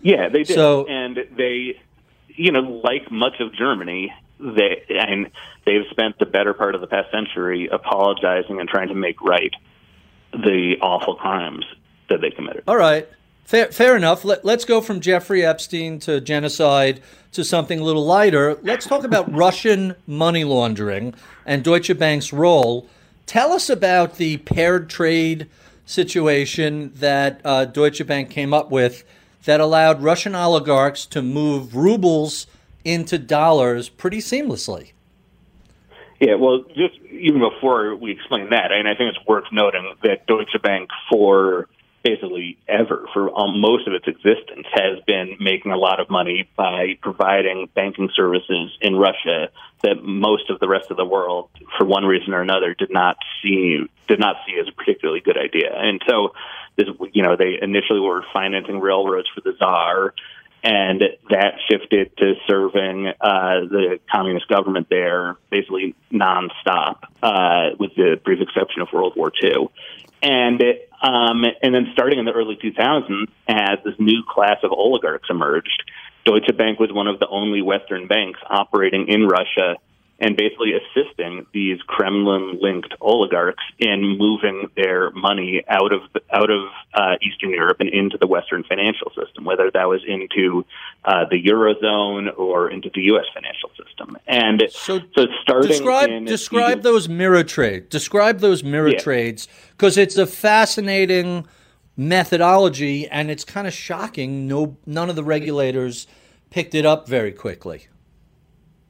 [0.02, 0.56] Yeah, they did.
[0.56, 1.80] So, and they,
[2.28, 5.30] you know, like much of Germany, they and
[5.66, 9.54] they've spent the better part of the past century apologizing and trying to make right
[10.32, 11.66] the awful crimes
[12.10, 12.64] that they committed.
[12.68, 13.08] All right.
[13.44, 14.24] Fair, fair enough.
[14.24, 18.60] Let, us go from Jeffrey Epstein to genocide to something a little lighter.
[18.62, 21.16] Let's talk about Russian money laundering
[21.48, 22.88] and Deutsche Bank's role
[23.30, 25.48] Tell us about the paired trade
[25.86, 29.04] situation that uh, Deutsche Bank came up with
[29.46, 32.48] that allowed Russian oligarchs to move rubles
[32.84, 34.92] into dollars pretty seamlessly.
[36.20, 40.26] Yeah, well, just even before we explain that, and I think it's worth noting that
[40.28, 41.70] Deutsche Bank, for
[42.04, 46.50] basically ever for um, most of its existence has been making a lot of money
[46.56, 49.50] by providing banking services in Russia
[49.82, 53.18] that most of the rest of the world, for one reason or another, did not
[53.42, 55.72] see did not see as a particularly good idea.
[55.74, 56.34] And so,
[56.78, 60.14] This, you know, they initially were financing railroads for the czar,
[60.64, 68.20] and that shifted to serving uh, the communist government there basically nonstop, uh, with the
[68.24, 69.70] brief exception of World War II.
[70.22, 70.62] And
[71.02, 75.84] um, and then starting in the early 2000s, as this new class of oligarchs emerged,
[76.26, 79.78] Deutsche Bank was one of the only Western banks operating in Russia
[80.22, 86.02] and basically assisting these Kremlin-linked oligarchs in moving their money out of
[86.32, 90.66] out of uh, Eastern Europe and into the Western financial system, whether that was into
[91.06, 93.26] uh, the eurozone or into the U.S.
[93.34, 94.18] financial system.
[94.28, 97.88] And so, so starting describe describe those mirror trades.
[97.90, 99.00] Describe those mirror yeah.
[99.00, 101.48] trades because it's a fascinating
[101.96, 104.48] methodology, and it's kind of shocking.
[104.48, 106.08] No, none of the regulators
[106.50, 107.88] picked it up very quickly.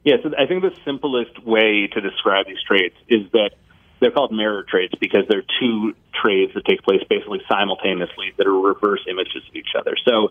[0.10, 3.52] Yeah, so I think the simplest way to describe these trades is that
[4.00, 8.60] they're called mirror trades because they're two trades that take place basically simultaneously that are
[8.60, 9.96] reverse images of each other.
[10.08, 10.30] So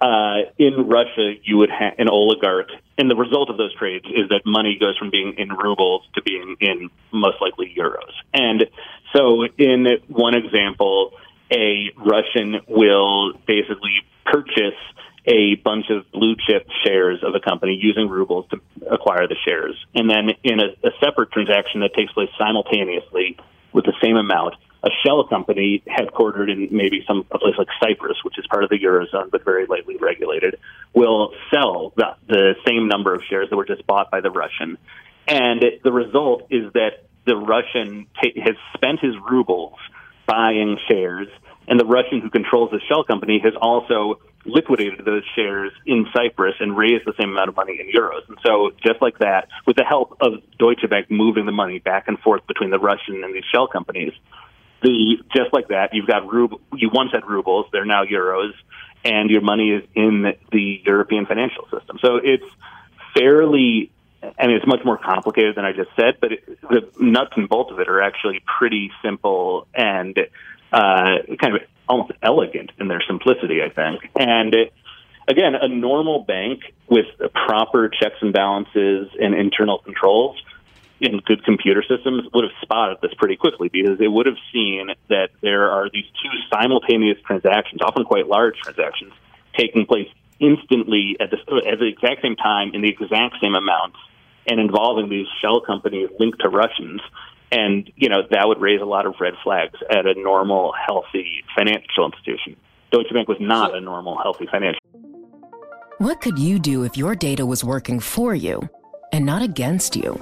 [0.00, 4.30] uh, in Russia, you would have an oligarch, and the result of those trades is
[4.30, 8.10] that money goes from being in rubles to being in most likely euros.
[8.32, 8.66] And
[9.14, 11.12] so, in one example,
[11.52, 14.74] a Russian will basically purchase
[15.26, 18.60] a bunch of blue chip shares of a company using rubles to
[18.90, 19.74] acquire the shares.
[19.94, 23.38] And then in a, a separate transaction that takes place simultaneously
[23.72, 28.18] with the same amount, a shell company headquartered in maybe some a place like Cyprus,
[28.22, 30.58] which is part of the eurozone but very lightly regulated,
[30.92, 34.76] will sell the, the same number of shares that were just bought by the Russian.
[35.26, 39.78] And the result is that the Russian ta- has spent his rubles
[40.26, 41.28] buying shares,
[41.66, 46.54] and the Russian who controls the shell company has also liquidated those shares in Cyprus
[46.60, 48.28] and raised the same amount of money in euros.
[48.28, 52.08] And so, just like that, with the help of Deutsche Bank moving the money back
[52.08, 54.12] and forth between the Russian and these shell companies,
[54.82, 58.52] the just like that, you've got rub- you once had rubles, they're now euros,
[59.04, 61.98] and your money is in the, the European financial system.
[62.02, 62.44] So it's
[63.16, 63.90] fairly
[64.38, 67.48] I mean, it's much more complicated than I just said, but it, the nuts and
[67.48, 70.18] bolts of it are actually pretty simple and
[70.74, 74.10] uh, kind of almost elegant in their simplicity, I think.
[74.18, 74.72] And it,
[75.28, 77.06] again, a normal bank with
[77.46, 80.42] proper checks and balances and internal controls
[81.00, 84.88] in good computer systems would have spotted this pretty quickly because they would have seen
[85.08, 89.12] that there are these two simultaneous transactions, often quite large transactions,
[89.56, 90.08] taking place
[90.40, 91.36] instantly at the,
[91.70, 93.96] at the exact same time in the exact same amounts
[94.46, 97.00] and involving these shell companies linked to Russians
[97.54, 101.44] and, you know, that would raise a lot of red flags at a normal, healthy
[101.56, 102.56] financial institution.
[102.90, 104.80] Deutsche Bank was not a normal, healthy financial.
[105.98, 108.68] What could you do if your data was working for you
[109.12, 110.20] and not against you?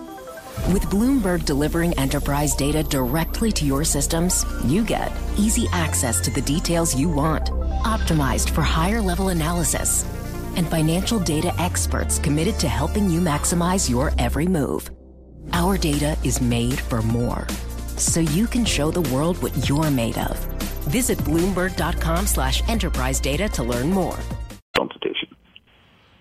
[0.70, 6.42] With Bloomberg delivering enterprise data directly to your systems, you get easy access to the
[6.42, 7.46] details you want,
[7.84, 10.04] optimized for higher level analysis,
[10.56, 14.90] and financial data experts committed to helping you maximize your every move.
[15.52, 17.46] Our data is made for more,
[17.96, 20.38] so you can show the world what you're made of.
[20.88, 24.18] Visit Bloomberg.com slash enterprise data to learn more.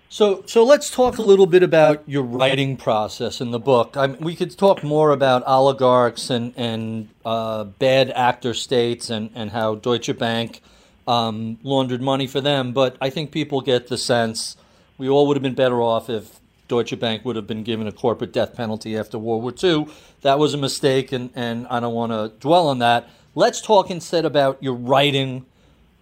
[0.08, 3.96] So, so let's talk a little bit about your writing process in the book.
[3.96, 9.30] I mean, we could talk more about oligarchs and and uh, bad actor states and,
[9.34, 10.60] and how Deutsche Bank
[11.08, 12.74] um, laundered money for them.
[12.74, 14.58] But I think people get the sense
[14.98, 16.38] we all would have been better off if
[16.72, 19.88] Deutsche Bank would have been given a corporate death penalty after World War II.
[20.22, 23.10] That was a mistake, and, and I don't want to dwell on that.
[23.34, 25.44] Let's talk instead about your writing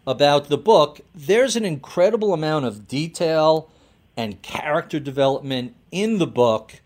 [0.07, 1.01] about the book.
[1.12, 3.68] There's an incredible amount of detail
[4.16, 6.81] and character development in the book,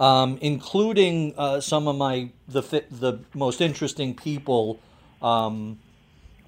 [0.00, 4.80] um, including uh, some of my the the most interesting people
[5.22, 5.78] um,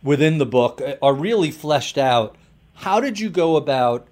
[0.03, 2.35] within the book are really fleshed out.
[2.75, 4.09] How did you go about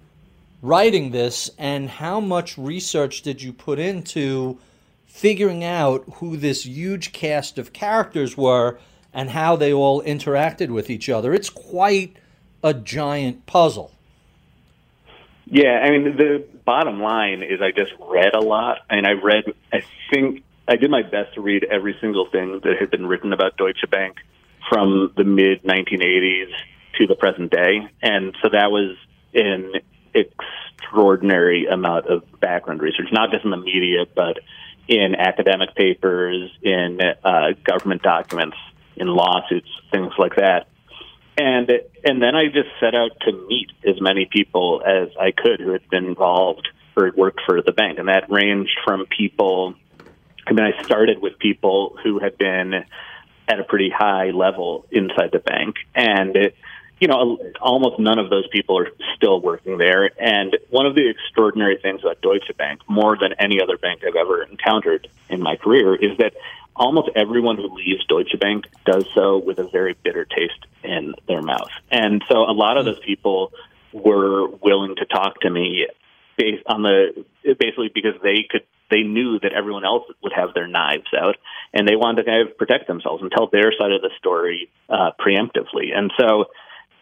[0.63, 4.59] writing this, and how much research did you put into
[5.07, 8.79] figuring out who this huge cast of characters were
[9.13, 11.33] and how they all interacted with each other?
[11.33, 12.17] It's quite
[12.63, 13.93] a giant puzzle.
[15.47, 19.45] Yeah, I mean, the bottom line is I just read a lot, and I read,
[19.73, 23.33] I think, I did my best to read every single thing that had been written
[23.33, 24.17] about Deutsche Bank
[24.69, 26.53] from the mid 1980s
[26.99, 27.89] to the present day.
[28.03, 28.97] And so that was
[29.33, 29.73] in
[30.15, 34.39] extraordinary amount of background research, not just in the media, but
[34.89, 38.57] in academic papers, in uh, government documents,
[38.97, 40.69] in lawsuits, things like that.
[41.37, 41.71] And
[42.05, 45.71] and then I just set out to meet as many people as I could who
[45.71, 49.75] had been involved or worked for the bank, and that ranged from people.
[50.47, 52.75] I mean, I started with people who had been
[53.47, 56.57] at a pretty high level inside the bank, and it,
[57.01, 60.11] you know, almost none of those people are still working there.
[60.21, 64.17] And one of the extraordinary things about Deutsche Bank, more than any other bank I've
[64.17, 66.35] ever encountered in my career, is that
[66.75, 71.43] almost everyone who leaves Deutsche Bank does so with a very bitter taste in their
[71.43, 71.71] mouth.
[71.91, 73.53] And so a lot of those people
[73.93, 75.87] were willing to talk to me
[76.37, 77.25] based on the
[77.59, 81.37] basically because they could they knew that everyone else would have their knives out
[81.75, 84.71] and they wanted to kind of protect themselves and tell their side of the story
[84.89, 85.95] uh, preemptively.
[85.95, 86.47] And so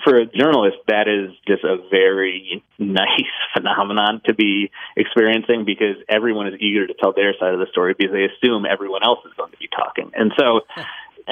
[0.04, 6.46] for a journalist, that is just a very nice phenomenon to be experiencing because everyone
[6.48, 9.32] is eager to tell their side of the story because they assume everyone else is
[9.36, 10.12] going to be talking.
[10.14, 10.60] And so,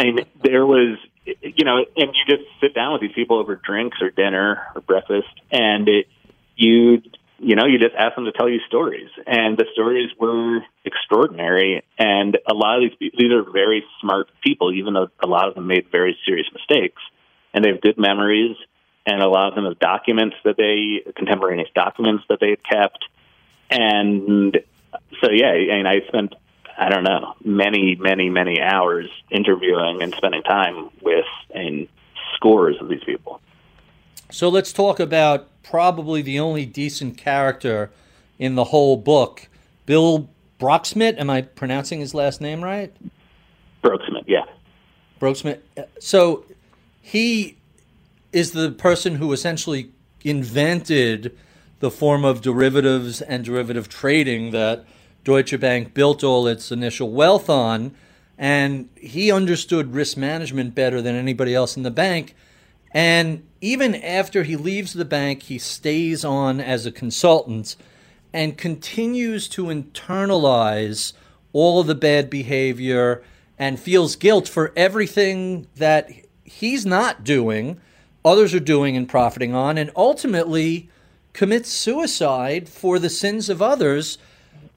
[0.04, 3.98] mean, there was, you know, and you just sit down with these people over drinks
[4.00, 6.06] or dinner or breakfast, and it,
[6.56, 7.02] you,
[7.38, 11.82] you know, you just ask them to tell you stories, and the stories were extraordinary.
[11.98, 15.54] And a lot of these, these are very smart people, even though a lot of
[15.54, 17.00] them made very serious mistakes
[17.55, 18.57] and they have good memories,
[19.07, 22.98] and a lot of them have documents that they contemporaneous documents that they've kept,
[23.70, 24.59] and
[25.22, 26.34] so yeah, I mean, I spent
[26.76, 31.24] I don't know many many many hours interviewing and spending time with
[31.55, 31.88] and
[32.34, 33.40] scores of these people.
[34.30, 37.90] So let's talk about probably the only decent character
[38.38, 39.48] in the whole book,
[39.86, 40.28] Bill
[40.59, 41.18] Broeksmit.
[41.18, 42.92] Am I pronouncing his last name right?
[43.82, 44.44] Broeksmit, yeah.
[45.20, 45.61] Broeksmit.
[46.00, 46.44] So
[47.07, 47.59] he
[48.32, 49.90] is the person who essentially
[50.22, 51.36] invented
[51.80, 54.86] the form of derivatives and derivative trading that
[55.22, 57.94] Deutsche Bank built all its initial wealth on.
[58.38, 62.34] And he understood risk management better than anybody else in the bank.
[62.90, 67.76] And even after he leaves the bank, he stays on as a consultant
[68.32, 71.12] and continues to internalize
[71.52, 73.22] all of the bad behavior
[73.59, 76.11] and feels guilt for everything that
[76.45, 77.80] he's not doing,
[78.24, 80.88] others are doing and profiting on, and ultimately
[81.32, 84.18] commits suicide for the sins of others.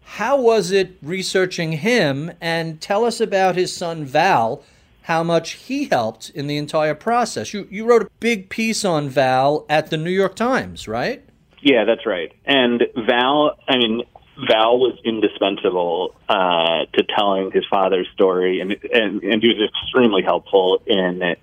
[0.04, 2.32] How was it researching him?
[2.42, 4.64] And tell us about his son Val,
[5.04, 7.54] how much he helped in the entire process.
[7.54, 11.24] You, you wrote a big piece on Val at the New York Times, right?
[11.62, 12.32] Yeah, that's right.
[12.46, 14.04] And Val, I mean,
[14.48, 20.22] Val was indispensable uh, to telling his father's story, and, and and he was extremely
[20.22, 21.36] helpful in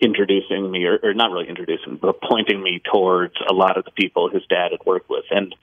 [0.00, 3.90] introducing me, or, or not really introducing, but pointing me towards a lot of the
[3.90, 5.24] people his dad had worked with.
[5.30, 5.54] And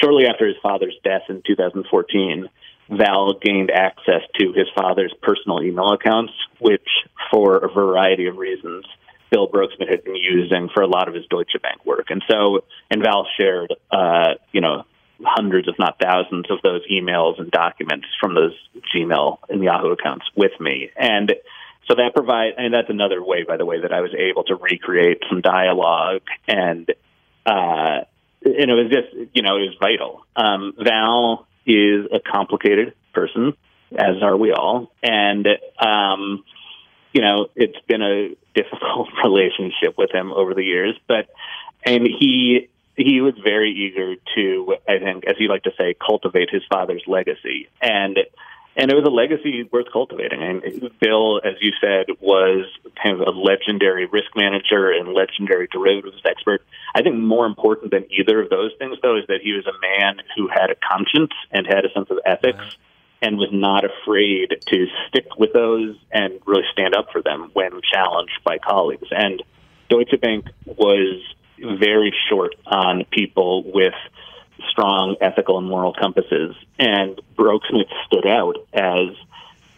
[0.00, 2.48] shortly after his father's death in 2014,
[2.90, 6.88] Val gained access to his father's personal email accounts, which,
[7.30, 8.84] for a variety of reasons,
[9.30, 12.10] Bill Broeksmit had been using for a lot of his Deutsche Bank work.
[12.10, 14.84] And so, and Val shared, uh, you know,
[15.24, 18.52] hundreds, if not thousands, of those emails and documents from those
[18.94, 20.90] Gmail and Yahoo accounts with me.
[20.96, 21.32] And
[21.92, 24.54] so that provides, and that's another way, by the way, that I was able to
[24.54, 26.88] recreate some dialogue, and
[27.44, 28.04] uh,
[28.44, 30.24] and it was just, you know, it was vital.
[30.34, 33.52] Um, Val is a complicated person,
[33.92, 35.46] as are we all, and
[35.78, 36.44] um,
[37.12, 41.28] you know, it's been a difficult relationship with him over the years, but
[41.84, 46.48] and he he was very eager to, I think, as you like to say, cultivate
[46.50, 48.18] his father's legacy, and
[48.76, 50.42] and it was a legacy worth cultivating.
[50.42, 52.66] And Bill, as you said, was
[53.02, 56.62] kind of a legendary risk manager and legendary derivatives expert.
[56.94, 59.78] I think more important than either of those things, though, is that he was a
[59.80, 62.58] man who had a conscience and had a sense of ethics.
[62.58, 62.76] Right.
[63.24, 67.70] And was not afraid to stick with those and really stand up for them when
[67.94, 69.06] challenged by colleagues.
[69.12, 69.40] And
[69.88, 71.22] Deutsche Bank was
[71.56, 73.94] very short on people with
[74.70, 76.54] strong ethical and moral compasses.
[76.78, 79.08] And Broeksmit stood out as,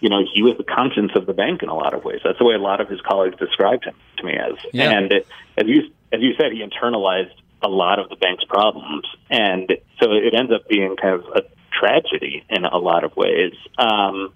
[0.01, 2.21] you know, he was the conscience of the bank in a lot of ways.
[2.25, 4.55] That's the way a lot of his colleagues described him to me as.
[4.73, 4.91] Yeah.
[4.91, 5.27] And it,
[5.57, 9.69] as you as you said, he internalized a lot of the bank's problems, and
[10.01, 13.55] so it ends up being kind of a tragedy in a lot of ways.
[13.79, 14.33] Um,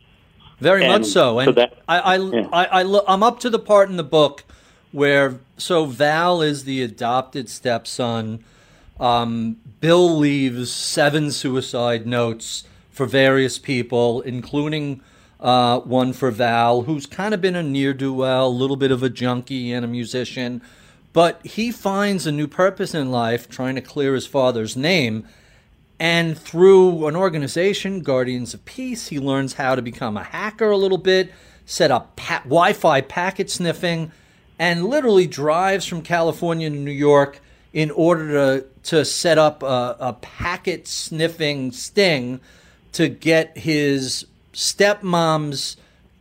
[0.60, 1.38] Very much so.
[1.38, 2.48] And so that, I, I, yeah.
[2.52, 4.44] I, I, I'm up to the part in the book
[4.92, 8.44] where so Val is the adopted stepson
[9.00, 15.00] um, Bill leaves seven suicide notes for various people, including
[15.40, 18.90] uh, one for Val, who's kind of been a near do well, a little bit
[18.90, 20.60] of a junkie and a musician.
[21.12, 25.26] But he finds a new purpose in life trying to clear his father's name.
[26.00, 30.76] And through an organization, Guardians of Peace, he learns how to become a hacker a
[30.76, 31.32] little bit,
[31.66, 34.12] set up pa- Wi Fi packet sniffing,
[34.58, 37.40] and literally drives from California to New York
[37.72, 42.40] in order to to set up a, a packet sniffing sting
[42.92, 45.76] to get his stepmom's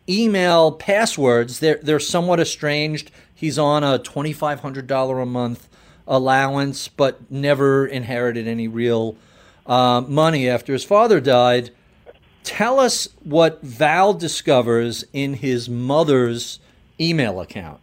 [0.09, 1.59] email passwords.
[1.59, 3.11] They're they're somewhat estranged.
[3.33, 5.69] He's on a twenty five hundred dollar a month
[6.07, 9.15] allowance, but never inherited any real
[9.65, 11.71] uh, money after his father died.
[12.43, 16.59] Tell us what Val discovers in his mother's
[16.99, 17.81] email account.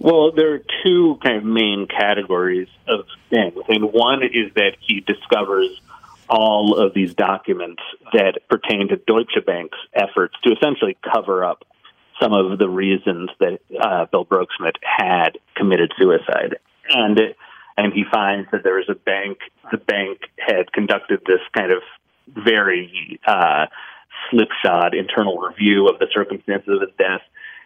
[0.00, 3.52] Well, there are two kind of main categories of things.
[3.68, 5.78] And one is that he discovers
[6.26, 7.82] all of these documents
[8.14, 11.64] that pertain to Deutsche Bank's efforts to essentially cover up
[12.18, 16.56] some of the reasons that uh, Bill Broeksmit had committed suicide.
[16.88, 17.20] And
[17.76, 19.38] and he finds that there was a bank.
[19.70, 21.82] The bank had conducted this kind of
[22.26, 23.66] very uh,
[24.30, 27.22] slipshod internal review of the circumstances of his death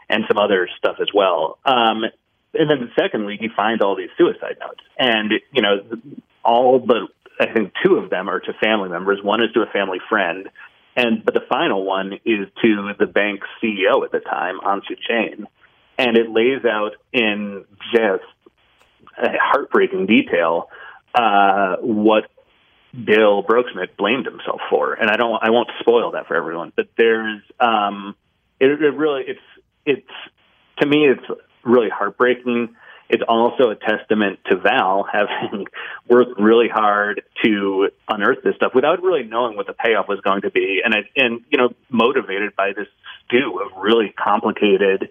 [0.08, 1.58] and some other stuff as well.
[1.64, 2.04] Um,
[2.54, 5.80] and then secondly, he finds all these suicide notes, and you know,
[6.44, 6.98] all but
[7.40, 9.20] I think two of them are to family members.
[9.22, 10.48] One is to a family friend,
[10.96, 15.46] and but the final one is to the bank's CEO at the time, Anshu Jain,
[15.98, 18.24] and it lays out in just
[19.16, 20.68] heartbreaking detail
[21.14, 22.24] uh, what
[22.92, 26.72] Bill Broeksmit blamed himself for, and I don't, I won't spoil that for everyone.
[26.74, 28.14] But there's, um,
[28.60, 29.40] it, it really, it's,
[29.84, 30.10] it's
[30.78, 32.74] to me, it's really heartbreaking.
[33.08, 35.66] It's also a testament to Val having
[36.08, 40.42] worked really hard to unearth this stuff without really knowing what the payoff was going
[40.42, 42.88] to be, and and you know, motivated by this
[43.26, 45.10] stew of really complicated,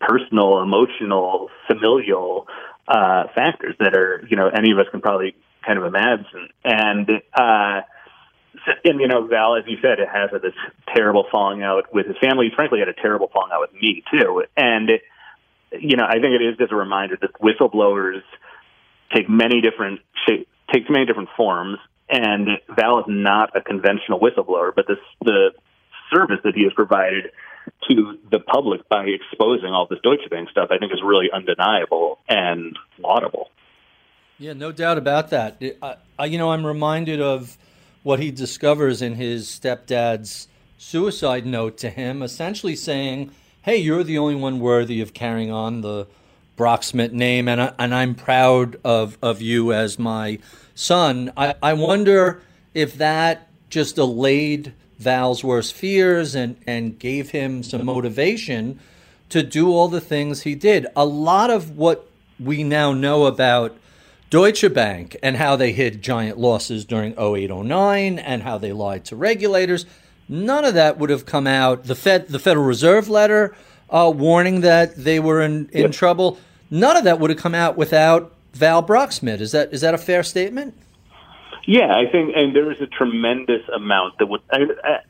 [0.00, 2.46] personal, emotional, familial
[2.86, 5.34] uh, factors that are you know any of us can probably
[5.66, 6.48] kind of imagine.
[6.64, 7.80] And uh,
[8.84, 10.54] and you know, Val, as you said, it has this
[10.94, 12.52] terrible falling out with his family.
[12.54, 14.44] Frankly had a terrible falling out with me too.
[14.56, 14.90] And
[15.80, 18.22] you know, I think it is just a reminder that whistleblowers
[19.14, 20.00] take many different
[20.72, 21.78] take many different forms.
[22.08, 25.52] And Val is not a conventional whistleblower, but this the
[26.12, 27.30] service that he has provided
[27.88, 32.18] to the public by exposing all this Deutsche Bank stuff, I think is really undeniable
[32.28, 33.50] and laudable.
[34.38, 35.62] Yeah, no doubt about that.
[36.18, 37.56] I, you know, I'm reminded of
[38.02, 43.30] what he discovers in his stepdad's suicide note to him, essentially saying,
[43.62, 46.06] "Hey, you're the only one worthy of carrying on the
[46.56, 50.38] Broeksmit name, and I, and I'm proud of of you as my
[50.74, 52.42] son." I, I wonder
[52.74, 58.78] if that just allayed Val's worst fears and and gave him some motivation
[59.28, 60.86] to do all the things he did.
[60.94, 62.08] A lot of what
[62.38, 63.76] we now know about
[64.28, 69.14] Deutsche Bank and how they hid giant losses during 0809 and how they lied to
[69.16, 69.84] regulators.
[70.28, 71.84] None of that would have come out.
[71.84, 73.54] The Fed, the Federal Reserve letter
[73.90, 75.92] uh, warning that they were in, in yep.
[75.92, 76.38] trouble.
[76.70, 79.40] None of that would have come out without Val Broeksmit.
[79.40, 80.74] Is that is that a fair statement?
[81.66, 84.40] Yeah, I think, and there is a tremendous amount that would.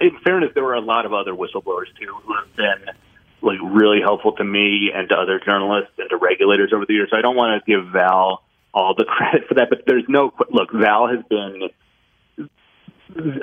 [0.00, 2.94] In fairness, there were a lot of other whistleblowers too who have been
[3.40, 7.08] like really helpful to me and to other journalists and to regulators over the years.
[7.10, 8.42] So I don't want to give Val
[8.74, 9.68] all the credit for that.
[9.70, 10.72] But there's no look.
[10.72, 11.70] Val has been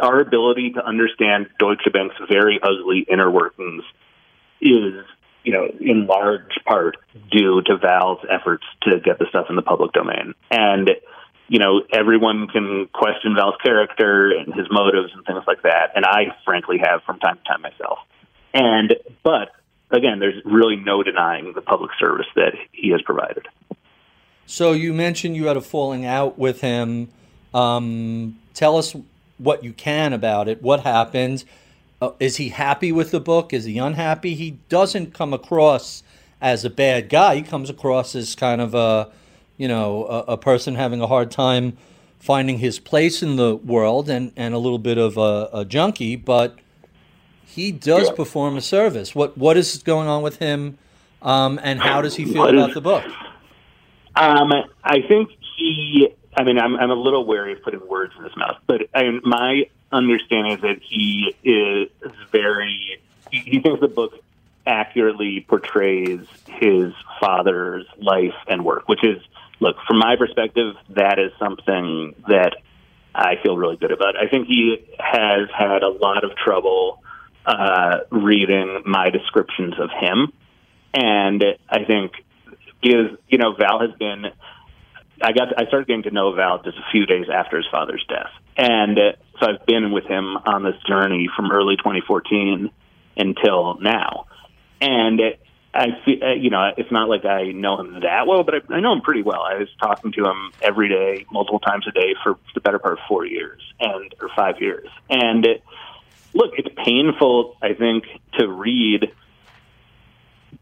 [0.01, 3.84] our ability to understand Deutsche Bank's very ugly inner workings
[4.61, 5.05] is,
[5.43, 6.97] you know, in large part
[7.32, 10.34] due to Val's efforts to get the stuff in the public domain.
[10.51, 10.91] And,
[11.47, 15.91] you know, everyone can question Val's character and his motives and things like that.
[15.95, 17.99] And I frankly have from time to time myself.
[18.53, 19.49] And, but
[19.91, 23.47] again, there's really no denying the public service that he has provided.
[24.45, 27.09] So you mentioned you had a falling out with him.
[27.53, 28.95] Um, tell us
[29.40, 30.62] what you can about it.
[30.62, 31.44] What happened?
[32.02, 33.54] Uh, is he happy with the book?
[33.54, 34.36] Is he unhappy?
[34.36, 36.04] He doesn't come across
[36.40, 37.36] as a bad guy.
[37.36, 39.10] He comes across as kind of a,
[39.58, 41.78] you know, a, a person having a hard time
[42.20, 46.16] finding his place in the world and, and a little bit of a, a junkie.
[46.16, 46.60] But
[47.46, 48.16] he does yeah.
[48.16, 49.16] perform a service.
[49.16, 50.78] What what is going on with him,
[51.22, 53.04] um, and how does he feel about the book?
[54.16, 56.14] Um, I think he.
[56.36, 59.19] I mean, I'm I'm a little wary of putting words in his mouth, but I,
[59.23, 61.89] my understanding is that he is
[62.32, 63.01] very.
[63.32, 64.13] He, he thinks the book
[64.65, 69.21] accurately portrays his father's life and work, which is,
[69.59, 72.57] look, from my perspective, that is something that
[73.13, 74.15] I feel really good about.
[74.15, 77.01] I think he has had a lot of trouble
[77.45, 80.32] uh, reading my descriptions of him,
[80.93, 82.13] and I think
[82.82, 84.27] is you know Val has been.
[85.22, 88.05] I got I started getting to know Val just a few days after his father's
[88.07, 92.72] death, and uh, so I've been with him on this journey from early 2014
[93.17, 94.26] until now,
[94.82, 95.22] and.
[95.72, 98.74] I feel, uh, you know, it's not like I know him that well, but I,
[98.74, 99.43] I know him pretty well.
[99.43, 102.93] I was talking to him every day, multiple times a day for the better part
[102.93, 105.63] of four years and or five years, and it,
[106.34, 108.05] look, it's painful, I think,
[108.39, 109.11] to read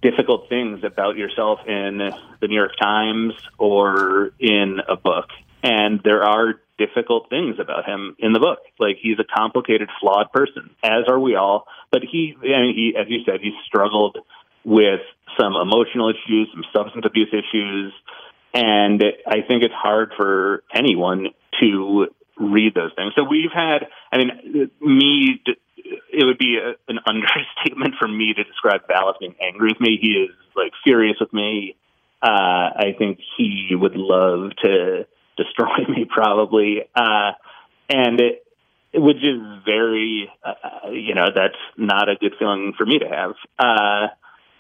[0.02, 1.98] difficult things about yourself in
[2.42, 5.26] the New York Times or in a book.
[5.64, 8.60] And there are difficult things about him in the book.
[8.80, 11.66] Like he's a complicated, flawed person, as are we all.
[11.92, 14.18] But he, I mean, he, as you said, he struggled
[14.64, 15.02] with
[15.40, 17.94] some emotional issues, some substance abuse issues,
[18.54, 21.28] and I think it's hard for anyone
[21.60, 22.08] to
[22.40, 23.14] read those things.
[23.16, 25.42] So we've had, I mean, me,
[25.78, 29.82] it would be a, an understatement for me to describe Val as being angry with
[29.82, 29.98] me.
[30.02, 31.76] He is like furious with me.
[32.22, 35.06] Uh, I think he would love to
[35.38, 36.82] destroy me, probably.
[36.96, 37.32] Uh,
[37.90, 38.44] and it,
[38.94, 43.34] which is very, uh, you know, that's not a good feeling for me to have.
[43.60, 44.08] Uh,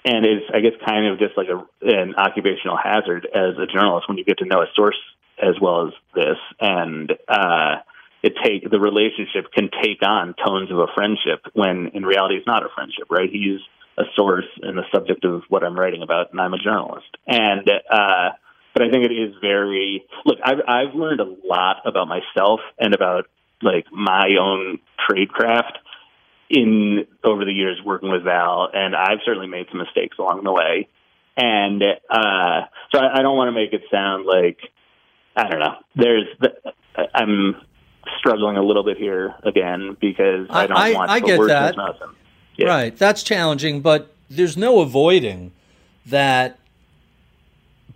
[0.05, 4.07] and is, I guess, kind of just like a, an occupational hazard as a journalist
[4.07, 4.99] when you get to know a source
[5.41, 6.37] as well as this.
[6.59, 7.77] And, uh,
[8.23, 12.47] it take the relationship can take on tones of a friendship when in reality it's
[12.47, 13.29] not a friendship, right?
[13.31, 13.59] He's
[13.97, 17.07] a source and the subject of what I'm writing about, and I'm a journalist.
[17.27, 18.29] And uh,
[18.73, 20.37] but I think it is very look.
[20.43, 23.25] I've I've learned a lot about myself and about
[23.61, 25.79] like my own trade craft
[26.49, 30.53] in over the years working with Val, and I've certainly made some mistakes along the
[30.53, 30.87] way.
[31.35, 32.61] And uh,
[32.91, 34.59] so I, I don't want to make it sound like
[35.35, 35.75] I don't know.
[35.95, 36.55] There's the,
[37.13, 37.55] I'm
[38.19, 41.75] struggling a little bit here again because I don't I, want I to get that.
[42.55, 42.67] Yeah.
[42.67, 42.97] Right.
[42.97, 45.51] That's challenging, but there's no avoiding
[46.05, 46.59] that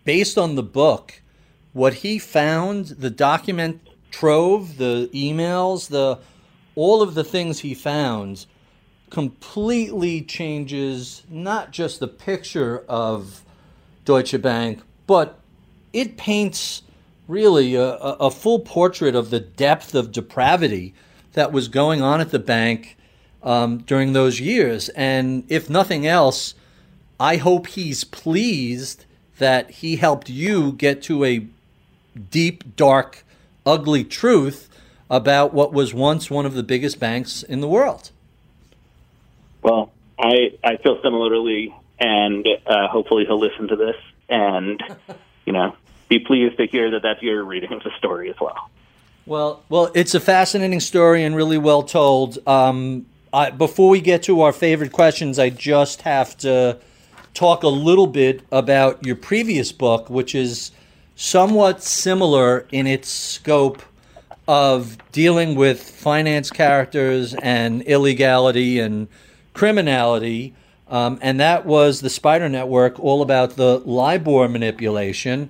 [0.03, 1.21] based on the book,
[1.73, 3.81] what he found, the document
[4.11, 6.19] trove, the emails, the
[6.75, 8.45] all of the things he found
[9.09, 13.43] completely changes not just the picture of
[14.05, 15.39] Deutsche Bank, but
[15.91, 16.83] it paints
[17.27, 20.93] really a, a full portrait of the depth of depravity
[21.33, 22.97] that was going on at the bank
[23.43, 24.89] um, during those years.
[24.89, 26.53] And if nothing else,
[27.19, 29.05] I hope he's pleased
[29.37, 31.47] that he helped you get to a
[32.29, 33.23] deep, dark,
[33.65, 34.69] ugly truth
[35.09, 38.11] about what was once one of the biggest banks in the world.
[39.61, 43.95] Well, I I feel similarly, and uh, hopefully he'll listen to this
[44.29, 44.81] and
[45.45, 45.75] you know
[46.11, 48.69] be pleased to hear that that's your reading of the story as well.
[49.25, 52.37] Well, well, it's a fascinating story and really well told.
[52.45, 56.79] Um, I, before we get to our favorite questions, I just have to
[57.33, 60.71] talk a little bit about your previous book, which is
[61.15, 63.81] somewhat similar in its scope
[64.49, 69.07] of dealing with finance characters and illegality and
[69.53, 70.53] criminality.
[70.89, 75.49] Um, and that was the Spider Network, all about the LIBOR manipulation.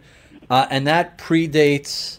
[0.51, 2.17] Uh, and that predates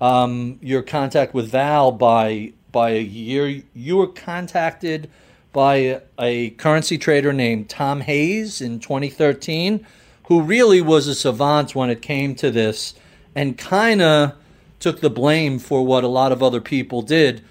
[0.00, 3.62] um, your contact with Val by by a year.
[3.74, 5.10] You were contacted
[5.52, 9.86] by a currency trader named Tom Hayes in 2013,
[10.28, 12.94] who really was a savant when it came to this,
[13.34, 14.32] and kind of
[14.80, 17.44] took the blame for what a lot of other people did.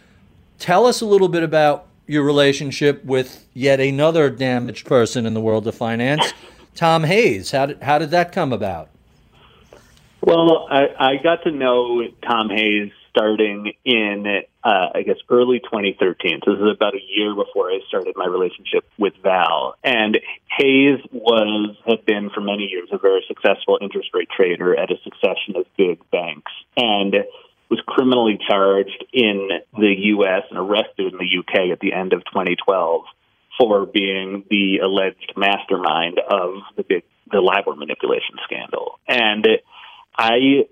[0.57, 5.41] Tell us a little bit about your relationship with yet another damaged person in the
[5.41, 6.34] world of finance,
[6.73, 7.51] Tom Hayes.
[7.51, 8.89] How did, how did that come about?
[10.26, 14.26] Well, I, I got to know Tom Hayes starting in,
[14.63, 16.39] uh, I guess, early 2013.
[16.45, 19.76] So this is about a year before I started my relationship with Val.
[19.84, 20.17] And
[20.57, 24.95] Hayes was, had been for many years a very successful interest rate trader at a
[25.03, 27.15] succession of big banks and
[27.69, 30.43] was criminally charged in the U.S.
[30.49, 31.71] and arrested in the U.K.
[31.71, 33.01] at the end of 2012
[33.59, 38.99] for being the alleged mastermind of the big, the LIBOR manipulation scandal.
[39.05, 39.65] And it,
[40.16, 40.68] I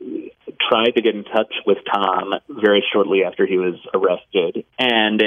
[0.70, 4.66] tried to get in touch with Tom very shortly after he was arrested.
[4.78, 5.22] And,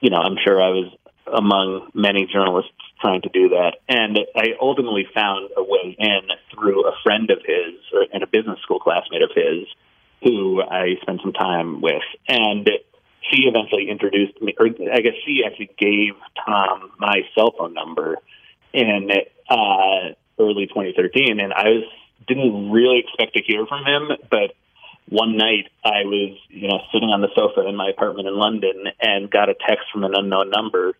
[0.00, 0.92] you know, I'm sure I was
[1.26, 3.76] among many journalists trying to do that.
[3.88, 6.20] And I ultimately found a way in
[6.54, 7.74] through a friend of his
[8.12, 9.66] and a business school classmate of his
[10.22, 12.02] who I spent some time with.
[12.28, 12.68] And
[13.30, 16.14] she eventually introduced me, or I guess she actually gave
[16.46, 18.16] Tom my cell phone number
[18.72, 19.10] in
[19.50, 21.40] uh, early 2013.
[21.40, 21.84] And I was
[22.26, 24.54] didn't really expect to hear from him, but
[25.08, 28.84] one night I was, you know, sitting on the sofa in my apartment in London
[29.00, 30.92] and got a text from an unknown number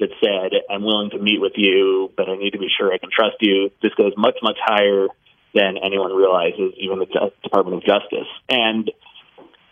[0.00, 2.98] that said, "I'm willing to meet with you, but I need to be sure I
[2.98, 5.08] can trust you." This goes much, much higher
[5.54, 8.28] than anyone realizes, even the Department of Justice.
[8.48, 8.90] And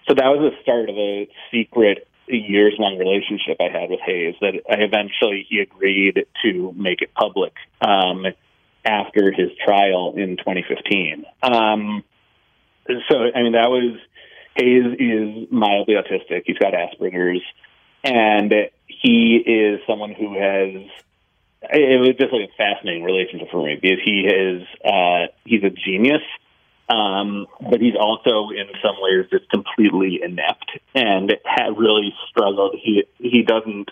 [0.07, 4.37] so that was the start of a secret years long relationship I had with Hayes
[4.41, 7.55] that I eventually he agreed to make it public.
[7.81, 8.27] Um,
[8.85, 11.25] after his trial in 2015.
[11.43, 12.03] Um,
[13.09, 13.99] so, I mean, that was
[14.57, 16.43] Hayes is mildly autistic.
[16.47, 17.43] He's got Asperger's.
[18.03, 18.53] and
[18.87, 20.91] he is someone who has.
[21.73, 25.71] It was just like a fascinating relationship for me because he is uh, he's a
[25.71, 26.23] genius,
[26.89, 32.77] um, but he's also in some ways just completely inept and had really struggled.
[32.83, 33.91] He he doesn't.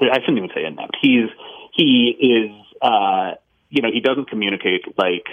[0.00, 0.96] I shouldn't even say inept.
[1.00, 1.28] He's
[1.72, 2.76] he is.
[2.80, 3.34] Uh,
[3.74, 5.26] you know, he doesn't communicate like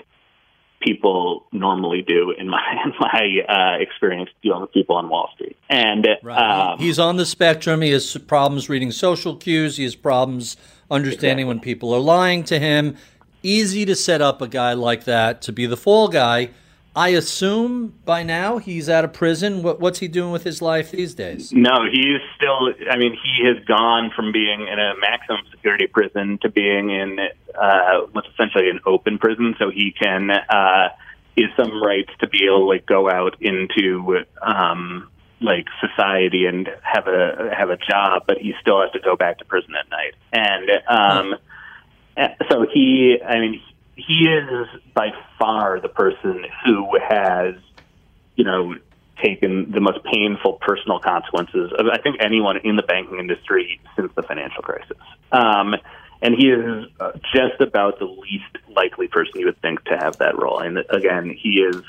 [0.81, 5.55] people normally do in my in my uh, experience dealing with people on Wall Street.
[5.69, 6.71] And right.
[6.71, 7.81] um, he's on the spectrum.
[7.81, 9.77] He has problems reading social cues.
[9.77, 10.57] He has problems
[10.89, 11.45] understanding exactly.
[11.45, 12.97] when people are lying to him.
[13.43, 16.49] Easy to set up a guy like that to be the fall guy
[16.95, 19.63] I assume by now he's out of prison.
[19.63, 21.53] What, what's he doing with his life these days?
[21.53, 22.73] No, he's still.
[22.89, 27.17] I mean, he has gone from being in a maximum security prison to being in
[27.55, 30.89] uh, what's essentially an open prison, so he can uh,
[31.37, 36.69] has some rights to be able to like go out into um, like society and
[36.81, 39.89] have a have a job, but he still has to go back to prison at
[39.89, 40.15] night.
[40.33, 41.39] And um,
[42.17, 42.27] huh.
[42.49, 43.61] so he, I mean,
[44.07, 47.55] he is by far the person who has,
[48.35, 48.75] you know,
[49.23, 54.11] taken the most painful personal consequences of I think anyone in the banking industry since
[54.15, 54.97] the financial crisis.
[55.31, 55.75] Um,
[56.21, 60.17] and he is uh, just about the least likely person you would think to have
[60.17, 60.59] that role.
[60.59, 61.81] And again, he is,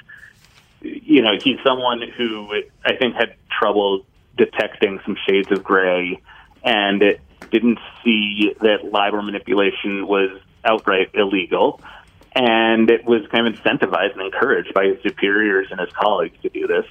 [0.81, 2.49] you know, he's someone who
[2.85, 4.07] I think had trouble
[4.37, 6.21] detecting some shades of gray
[6.65, 7.19] and
[7.51, 11.81] didn't see that LIBOR manipulation was outright illegal
[12.35, 16.49] and it was kind of incentivized and encouraged by his superiors and his colleagues to
[16.49, 16.87] do this,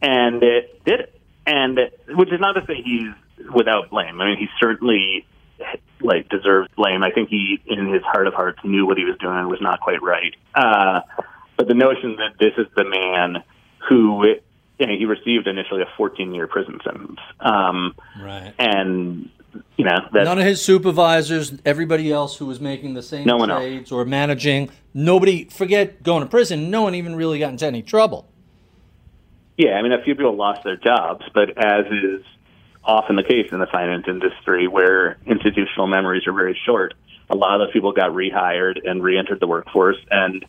[0.00, 1.20] and it did it.
[1.46, 3.12] And it, which is not to say he's
[3.52, 4.20] without blame.
[4.20, 5.24] I mean, he certainly
[6.00, 7.02] like deserves blame.
[7.02, 9.80] I think he, in his heart of hearts, knew what he was doing was not
[9.80, 10.34] quite right.
[10.54, 11.00] Uh,
[11.56, 13.42] but the notion that this is the man
[13.88, 14.24] who
[14.78, 17.18] you know, he received initially a 14 year prison sentence.
[17.40, 18.52] Um, right.
[18.58, 19.30] And
[19.76, 23.92] you know, none of his supervisors, everybody else who was making the same no trades
[23.92, 26.70] or managing, nobody forget going to prison.
[26.70, 28.28] No one even really got into any trouble.
[29.56, 32.22] Yeah, I mean, a few people lost their jobs, but as is
[32.84, 36.94] often the case in the finance industry, where institutional memories are very short,
[37.28, 40.44] a lot of those people got rehired and re-entered the workforce, and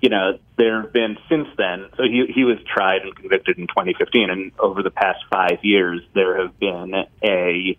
[0.00, 1.86] you know, there have been since then.
[1.96, 6.00] So he he was tried and convicted in 2015, and over the past five years,
[6.14, 7.78] there have been a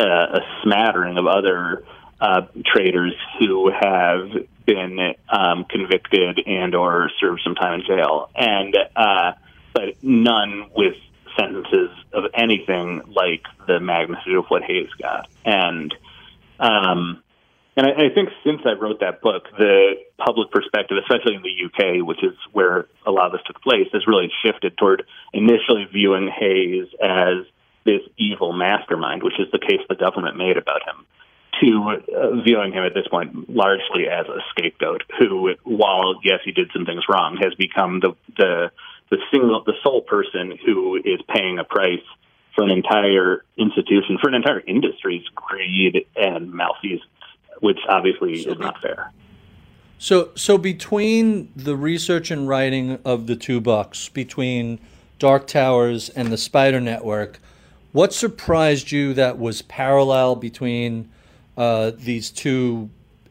[0.00, 1.84] a smattering of other
[2.20, 4.30] uh, traders who have
[4.64, 9.32] been um, convicted and or served some time in jail, and uh,
[9.72, 10.94] but none with
[11.38, 15.28] sentences of anything like the magnitude of what Hayes got.
[15.44, 15.94] And
[16.58, 17.22] um,
[17.76, 21.66] and I, I think since I wrote that book, the public perspective, especially in the
[21.66, 25.86] UK, which is where a lot of this took place, has really shifted toward initially
[25.92, 27.44] viewing Hayes as
[27.86, 31.06] this evil mastermind, which is the case the government made about him,
[31.60, 36.52] to uh, viewing him at this point largely as a scapegoat who, while yes, he
[36.52, 38.70] did some things wrong, has become the the
[39.10, 42.04] the single the sole person who is paying a price
[42.54, 47.02] for an entire institution, for an entire industry's greed and malfeasance,
[47.60, 49.12] which obviously so, is not fair.
[49.98, 54.78] So, so between the research and writing of the two books, between
[55.18, 57.40] Dark Towers and the Spider Network,
[57.96, 61.10] what surprised you that was parallel between
[61.56, 62.90] uh, these two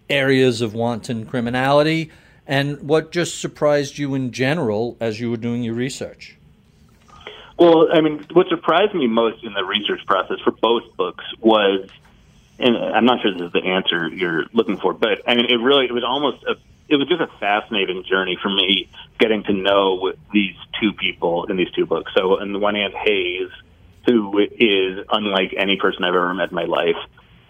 [0.09, 2.09] areas of wanton criminality?
[2.47, 6.35] And what just surprised you in general as you were doing your research?
[7.59, 11.87] Well, I mean, what surprised me most in the research process for both books was,
[12.57, 15.57] and I'm not sure this is the answer you're looking for, but I mean, it
[15.57, 16.55] really, it was almost a,
[16.89, 18.89] it was just a fascinating journey for me
[19.19, 22.11] getting to know these two people in these two books.
[22.17, 23.49] So, on the one hand, Hayes,
[24.05, 26.97] who is unlike any person I've ever met in my life,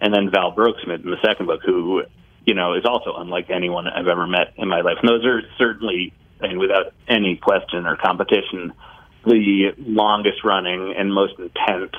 [0.00, 2.02] and then Val Broeksmit in the second book, who
[2.44, 4.98] you know is also unlike anyone I've ever met in my life.
[5.00, 8.72] And those are certainly, I mean, without any question or competition,
[9.24, 11.94] the longest running and most intense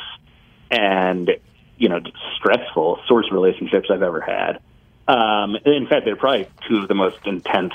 [0.72, 1.32] and
[1.78, 2.00] you know
[2.38, 4.60] stressful source relationships I've ever had.
[5.08, 7.74] Um, in fact, they're probably two of the most intense,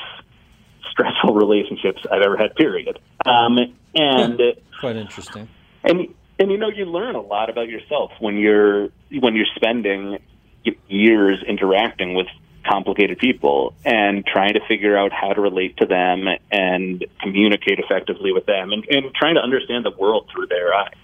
[0.91, 2.55] stressful relationships I've ever had.
[2.55, 2.99] Period.
[3.24, 3.59] Um,
[3.95, 4.41] and
[4.80, 5.49] quite interesting.
[5.85, 8.88] And and you know you learn a lot about yourself when you're
[9.20, 10.18] when you're spending
[10.88, 12.26] years interacting with
[12.68, 18.32] complicated people and trying to figure out how to relate to them and communicate effectively
[18.32, 20.95] with them and, and trying to understand the world through their eyes.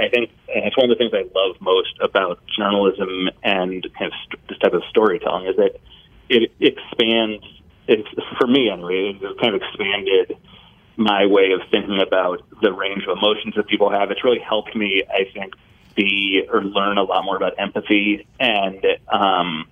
[0.00, 4.38] I think it's one of the things I love most about journalism and kind of
[4.48, 5.78] this type of storytelling is that
[6.28, 7.44] it expands.
[7.88, 9.18] It's for me anyway.
[9.20, 10.36] It kind of expanded
[10.98, 14.10] my way of thinking about the range of emotions that people have.
[14.10, 15.54] It's really helped me, I think,
[15.96, 18.26] see or learn a lot more about empathy.
[18.40, 19.68] And um,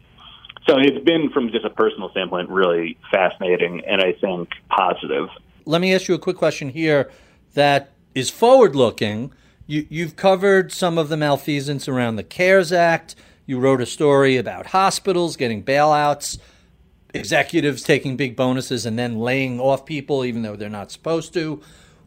[0.68, 5.28] so it's been, from just a personal standpoint, really fascinating and I think positive.
[5.64, 7.10] Let me ask you a quick question here
[7.54, 9.32] that is forward looking.
[9.66, 13.16] You, you've covered some of the malfeasance around the CARES Act.
[13.46, 16.38] You wrote a story about hospitals getting bailouts,
[17.18, 21.60] executives taking big bonuses and then laying off people even though they're not supposed to.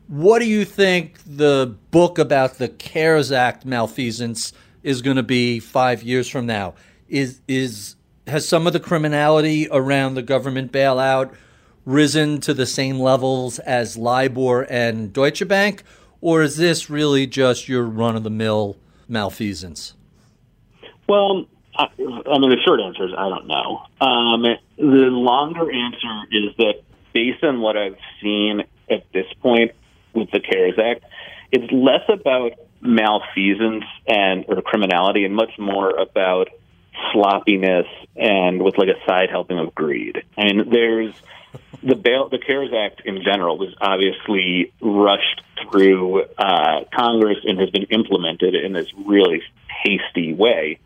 [0.07, 5.59] What do you think the book about the CARES Act malfeasance is going to be
[5.59, 6.73] five years from now?
[7.07, 7.95] Is is
[8.27, 11.33] has some of the criminality around the government bailout
[11.85, 15.83] risen to the same levels as LIBOR and Deutsche Bank,
[16.21, 19.93] or is this really just your run of the mill malfeasance?
[21.07, 21.47] Well,
[21.79, 23.83] I, I mean, the short answer is I don't know.
[24.01, 24.43] Um,
[24.77, 26.81] the longer answer is that
[27.13, 29.71] based on what I've seen at this point,
[30.13, 31.05] with the CARES Act,
[31.51, 36.49] it's less about malfeasance and or criminality and much more about
[37.11, 40.23] sloppiness and with like a side helping of greed.
[40.37, 41.13] I mean, there's
[41.83, 47.69] the bail, the CARES Act in general was obviously rushed through uh, Congress and has
[47.69, 49.41] been implemented in this really
[49.83, 50.79] hasty way.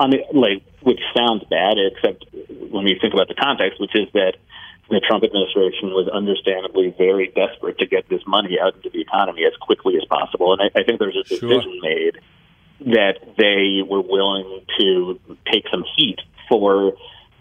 [0.00, 2.24] On the, like, which sounds bad, except
[2.70, 4.34] when you think about the context, which is that
[4.90, 9.44] the Trump administration was understandably very desperate to get this money out into the economy
[9.46, 10.52] as quickly as possible.
[10.52, 11.82] And I, I think there's a decision sure.
[11.82, 12.18] made
[12.92, 15.18] that they were willing to
[15.50, 16.18] take some heat
[16.48, 16.92] for,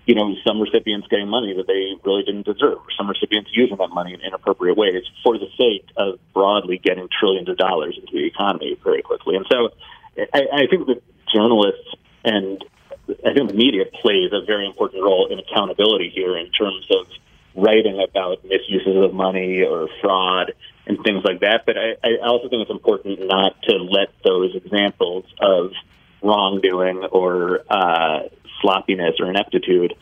[0.05, 3.89] you know, some recipients getting money that they really didn't deserve, some recipients using that
[3.89, 8.25] money in inappropriate ways for the sake of broadly getting trillions of dollars into the
[8.25, 9.35] economy very quickly.
[9.35, 9.69] And so
[10.33, 11.01] I, I think that
[11.33, 12.63] journalists and
[13.09, 17.07] I think the media plays a very important role in accountability here in terms of
[17.55, 20.53] writing about misuses of money or fraud
[20.87, 21.65] and things like that.
[21.65, 25.71] But I, I also think it's important not to let those examples of
[26.21, 28.23] wrongdoing or uh,
[28.61, 29.93] sloppiness or ineptitude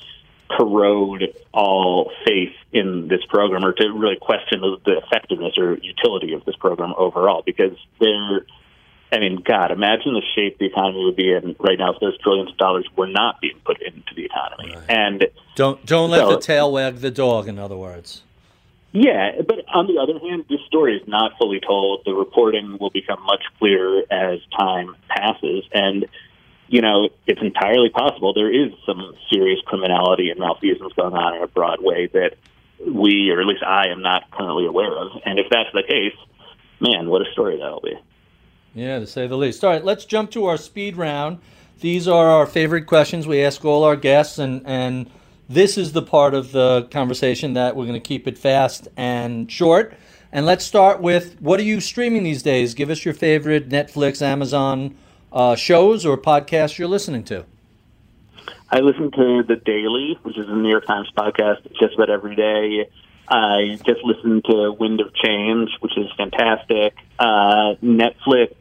[0.49, 6.43] corrode all faith in this program or to really question the, effectiveness or utility of
[6.45, 8.45] this program overall because they're
[9.11, 12.17] I mean, God, imagine the shape the economy would be in right now if those
[12.19, 14.73] trillions of dollars were not being put into the economy.
[14.75, 14.85] Right.
[14.89, 17.47] And don't don't let so, the tail wag the dog.
[17.47, 18.23] In other words.
[18.93, 22.03] Yeah, but on the other hand, this story is not fully told.
[22.05, 26.07] The reporting will become much clearer as time passes, and
[26.67, 31.43] you know it's entirely possible there is some serious criminality and malfeasance going on in
[31.43, 32.35] a broad way that
[32.85, 35.21] we, or at least I, am not currently aware of.
[35.25, 36.15] And if that's the case,
[36.79, 37.97] man, what a story that'll be.
[38.73, 39.63] Yeah, to say the least.
[39.63, 41.39] All right, let's jump to our speed round.
[41.81, 45.09] These are our favorite questions we ask all our guests, and, and
[45.49, 49.51] this is the part of the conversation that we're going to keep it fast and
[49.51, 49.93] short.
[50.31, 52.73] And let's start with what are you streaming these days?
[52.73, 54.95] Give us your favorite Netflix, Amazon
[55.33, 57.45] uh, shows or podcasts you're listening to.
[58.69, 62.35] I listen to The Daily, which is a New York Times podcast just about every
[62.35, 62.89] day.
[63.31, 66.93] I just listened to Wind of Change, which is fantastic.
[67.17, 68.55] Uh, Netflix,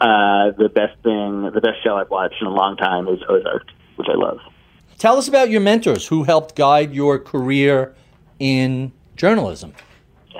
[0.00, 3.68] uh, the best thing, the best show I've watched in a long time is Ozark,
[3.94, 4.40] which I love.
[4.98, 7.94] Tell us about your mentors who helped guide your career
[8.40, 9.74] in journalism.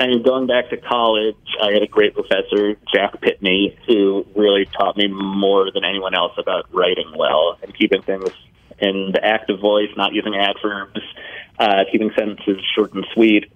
[0.01, 4.67] I mean, going back to college, I had a great professor, Jack Pitney, who really
[4.77, 8.31] taught me more than anyone else about writing well and keeping things
[8.81, 11.01] in the active voice, not using adverbs,
[11.59, 13.51] uh, keeping sentences short and sweet.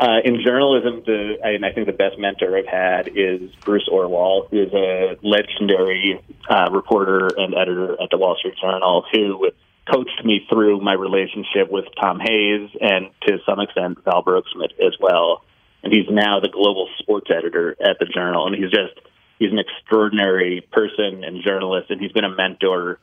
[0.00, 4.48] Uh, in journalism, the I, I think the best mentor I've had is Bruce Orwall,
[4.50, 9.50] who is a legendary uh, reporter and editor at the Wall Street Journal, who
[9.90, 14.94] coached me through my relationship with Tom Hayes and to some extent Val Broeksmit as
[15.00, 15.44] well.
[15.82, 18.98] And he's now the global sports editor at the Journal, and he's just
[19.38, 22.98] he's an extraordinary person and journalist, and he's been a mentor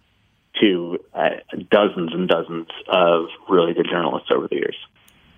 [0.60, 1.30] to uh,
[1.72, 4.76] dozens and dozens of really good journalists over the years.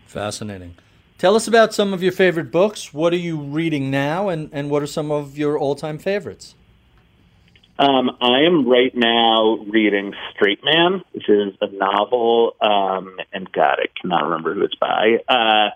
[0.07, 0.75] Fascinating.
[1.17, 2.93] Tell us about some of your favorite books.
[2.93, 6.55] What are you reading now, and, and what are some of your all time favorites?
[7.77, 13.79] Um, I am right now reading Straight Man, which is a novel, um, and God,
[13.79, 15.17] I cannot remember who it's by.
[15.27, 15.69] Uh,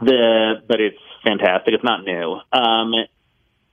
[0.00, 1.74] the but it's fantastic.
[1.74, 2.40] It's not new.
[2.52, 2.92] Um,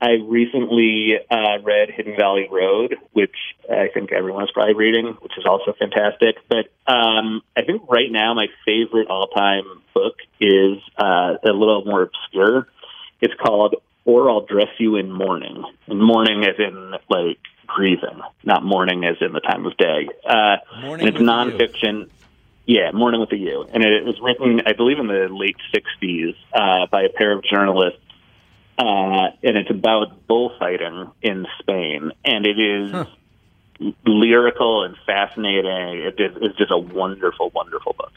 [0.04, 3.36] I recently uh, read Hidden Valley Road, which
[3.72, 6.36] I think everyone's probably reading, which is also fantastic.
[6.49, 12.01] But um, I think right now my favorite all-time book is uh, a little more
[12.01, 12.68] obscure.
[13.22, 18.66] It's called "Or I'll Dress You in Mourning," and mourning as in like grieving, not
[18.66, 20.10] mourning as in the time of day.
[20.28, 22.10] Uh, and it's nonfiction.
[22.66, 23.68] Yeah, Mourning with a U.
[23.74, 27.43] And it was written, I believe, in the late 60s uh, by a pair of
[27.43, 27.99] journalists
[28.78, 33.05] uh, and it's about bullfighting in Spain, and it is huh.
[34.05, 35.99] lyrical and fascinating.
[35.99, 38.11] It is, it's just a wonderful, wonderful book.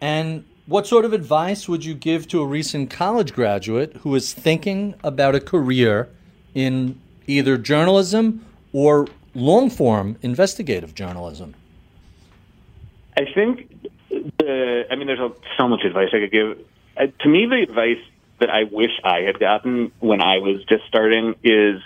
[0.00, 4.32] And what sort of advice would you give to a recent college graduate who is
[4.32, 6.08] thinking about a career
[6.54, 11.54] in either journalism or long form investigative journalism?
[13.16, 13.70] I think
[14.38, 16.58] the, I mean, there's so much advice I could give.
[16.96, 17.98] Uh, to me, the advice
[18.42, 21.80] that I wish I had gotten when I was just starting is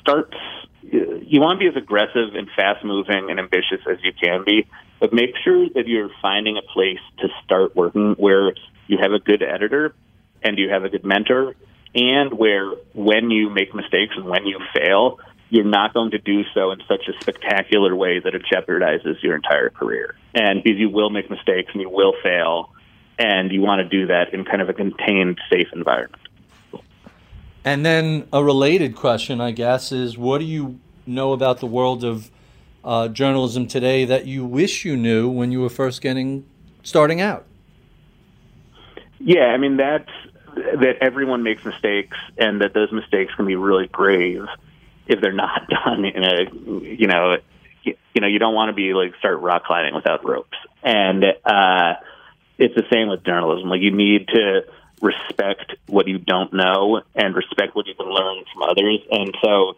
[0.00, 0.34] start.
[0.82, 4.66] You want to be as aggressive and fast moving and ambitious as you can be,
[4.98, 8.54] but make sure that you're finding a place to start working where
[8.88, 9.94] you have a good editor
[10.42, 11.54] and you have a good mentor,
[11.94, 16.42] and where when you make mistakes and when you fail, you're not going to do
[16.52, 20.16] so in such a spectacular way that it jeopardizes your entire career.
[20.34, 22.74] And because you will make mistakes and you will fail,
[23.18, 26.22] and you want to do that in kind of a contained, safe environment.
[27.64, 32.04] And then a related question, I guess, is what do you know about the world
[32.04, 32.30] of
[32.84, 36.44] uh, journalism today that you wish you knew when you were first getting
[36.82, 37.46] starting out?
[39.18, 40.10] Yeah, I mean that's
[40.54, 44.44] that everyone makes mistakes, and that those mistakes can be really grave
[45.06, 46.50] if they're not done in a
[46.84, 47.38] you know
[47.84, 51.94] you know you don't want to be like start rock climbing without ropes, and uh,
[52.58, 53.68] it's the same with journalism.
[53.68, 54.64] Like you need to
[55.00, 59.00] respect what you don't know and respect what you can learn from others.
[59.10, 59.76] And so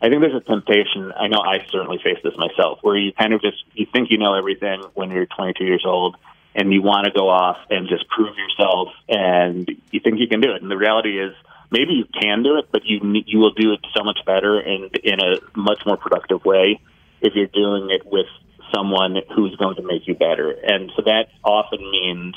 [0.00, 1.12] I think there's a temptation.
[1.16, 4.18] I know I certainly face this myself, where you kind of just you think you
[4.18, 6.16] know everything when you're 22 years old,
[6.54, 10.40] and you want to go off and just prove yourself, and you think you can
[10.40, 10.62] do it.
[10.62, 11.34] And the reality is,
[11.70, 14.94] maybe you can do it, but you you will do it so much better and
[14.96, 16.80] in a much more productive way
[17.20, 18.26] if you're doing it with
[18.74, 20.50] someone who's going to make you better.
[20.50, 22.34] And so that often means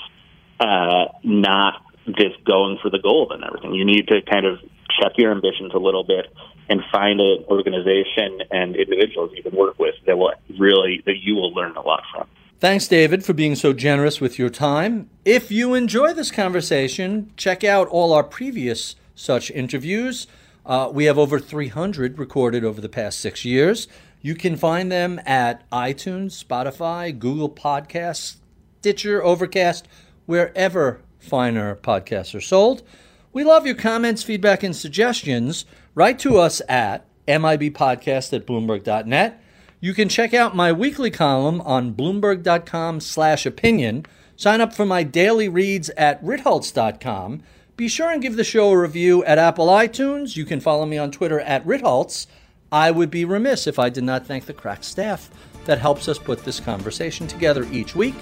[0.59, 3.73] uh, not just going for the gold and everything.
[3.73, 4.59] You need to kind of
[4.99, 6.25] check your ambitions a little bit
[6.69, 11.35] and find an organization and individuals you can work with that will really that you
[11.35, 12.27] will learn a lot from.
[12.59, 15.09] Thanks, David, for being so generous with your time.
[15.23, 20.25] If you enjoy this conversation, check out all our previous such interviews.
[20.65, 23.87] Uh, we have over 300 recorded over the past six years.
[24.27, 28.35] You can find them at iTunes, Spotify, Google Podcasts,
[28.81, 29.87] Stitcher, Overcast,
[30.25, 32.83] wherever finer podcasts are sold.
[33.31, 35.63] We love your comments, feedback, and suggestions.
[35.95, 39.41] Write to us at mibpodcast at bloomberg.net.
[39.79, 44.05] You can check out my weekly column on bloomberg.com slash opinion.
[44.35, 47.43] Sign up for my daily reads at ritholtz.com.
[47.77, 50.35] Be sure and give the show a review at Apple iTunes.
[50.35, 52.27] You can follow me on Twitter at ritholtz.
[52.71, 55.29] I would be remiss if I did not thank the crack staff
[55.65, 58.15] that helps us put this conversation together each week.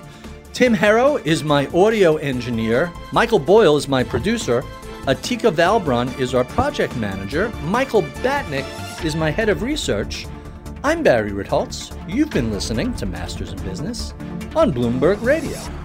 [0.53, 2.91] Tim Harrow is my audio engineer.
[3.11, 4.61] Michael Boyle is my producer.
[5.05, 7.49] Atika Valbrun is our project manager.
[7.63, 8.65] Michael Batnick
[9.03, 10.27] is my head of research.
[10.83, 11.91] I'm Barry Ritholtz.
[12.07, 14.13] You've been listening to Masters in Business
[14.55, 15.84] on Bloomberg Radio.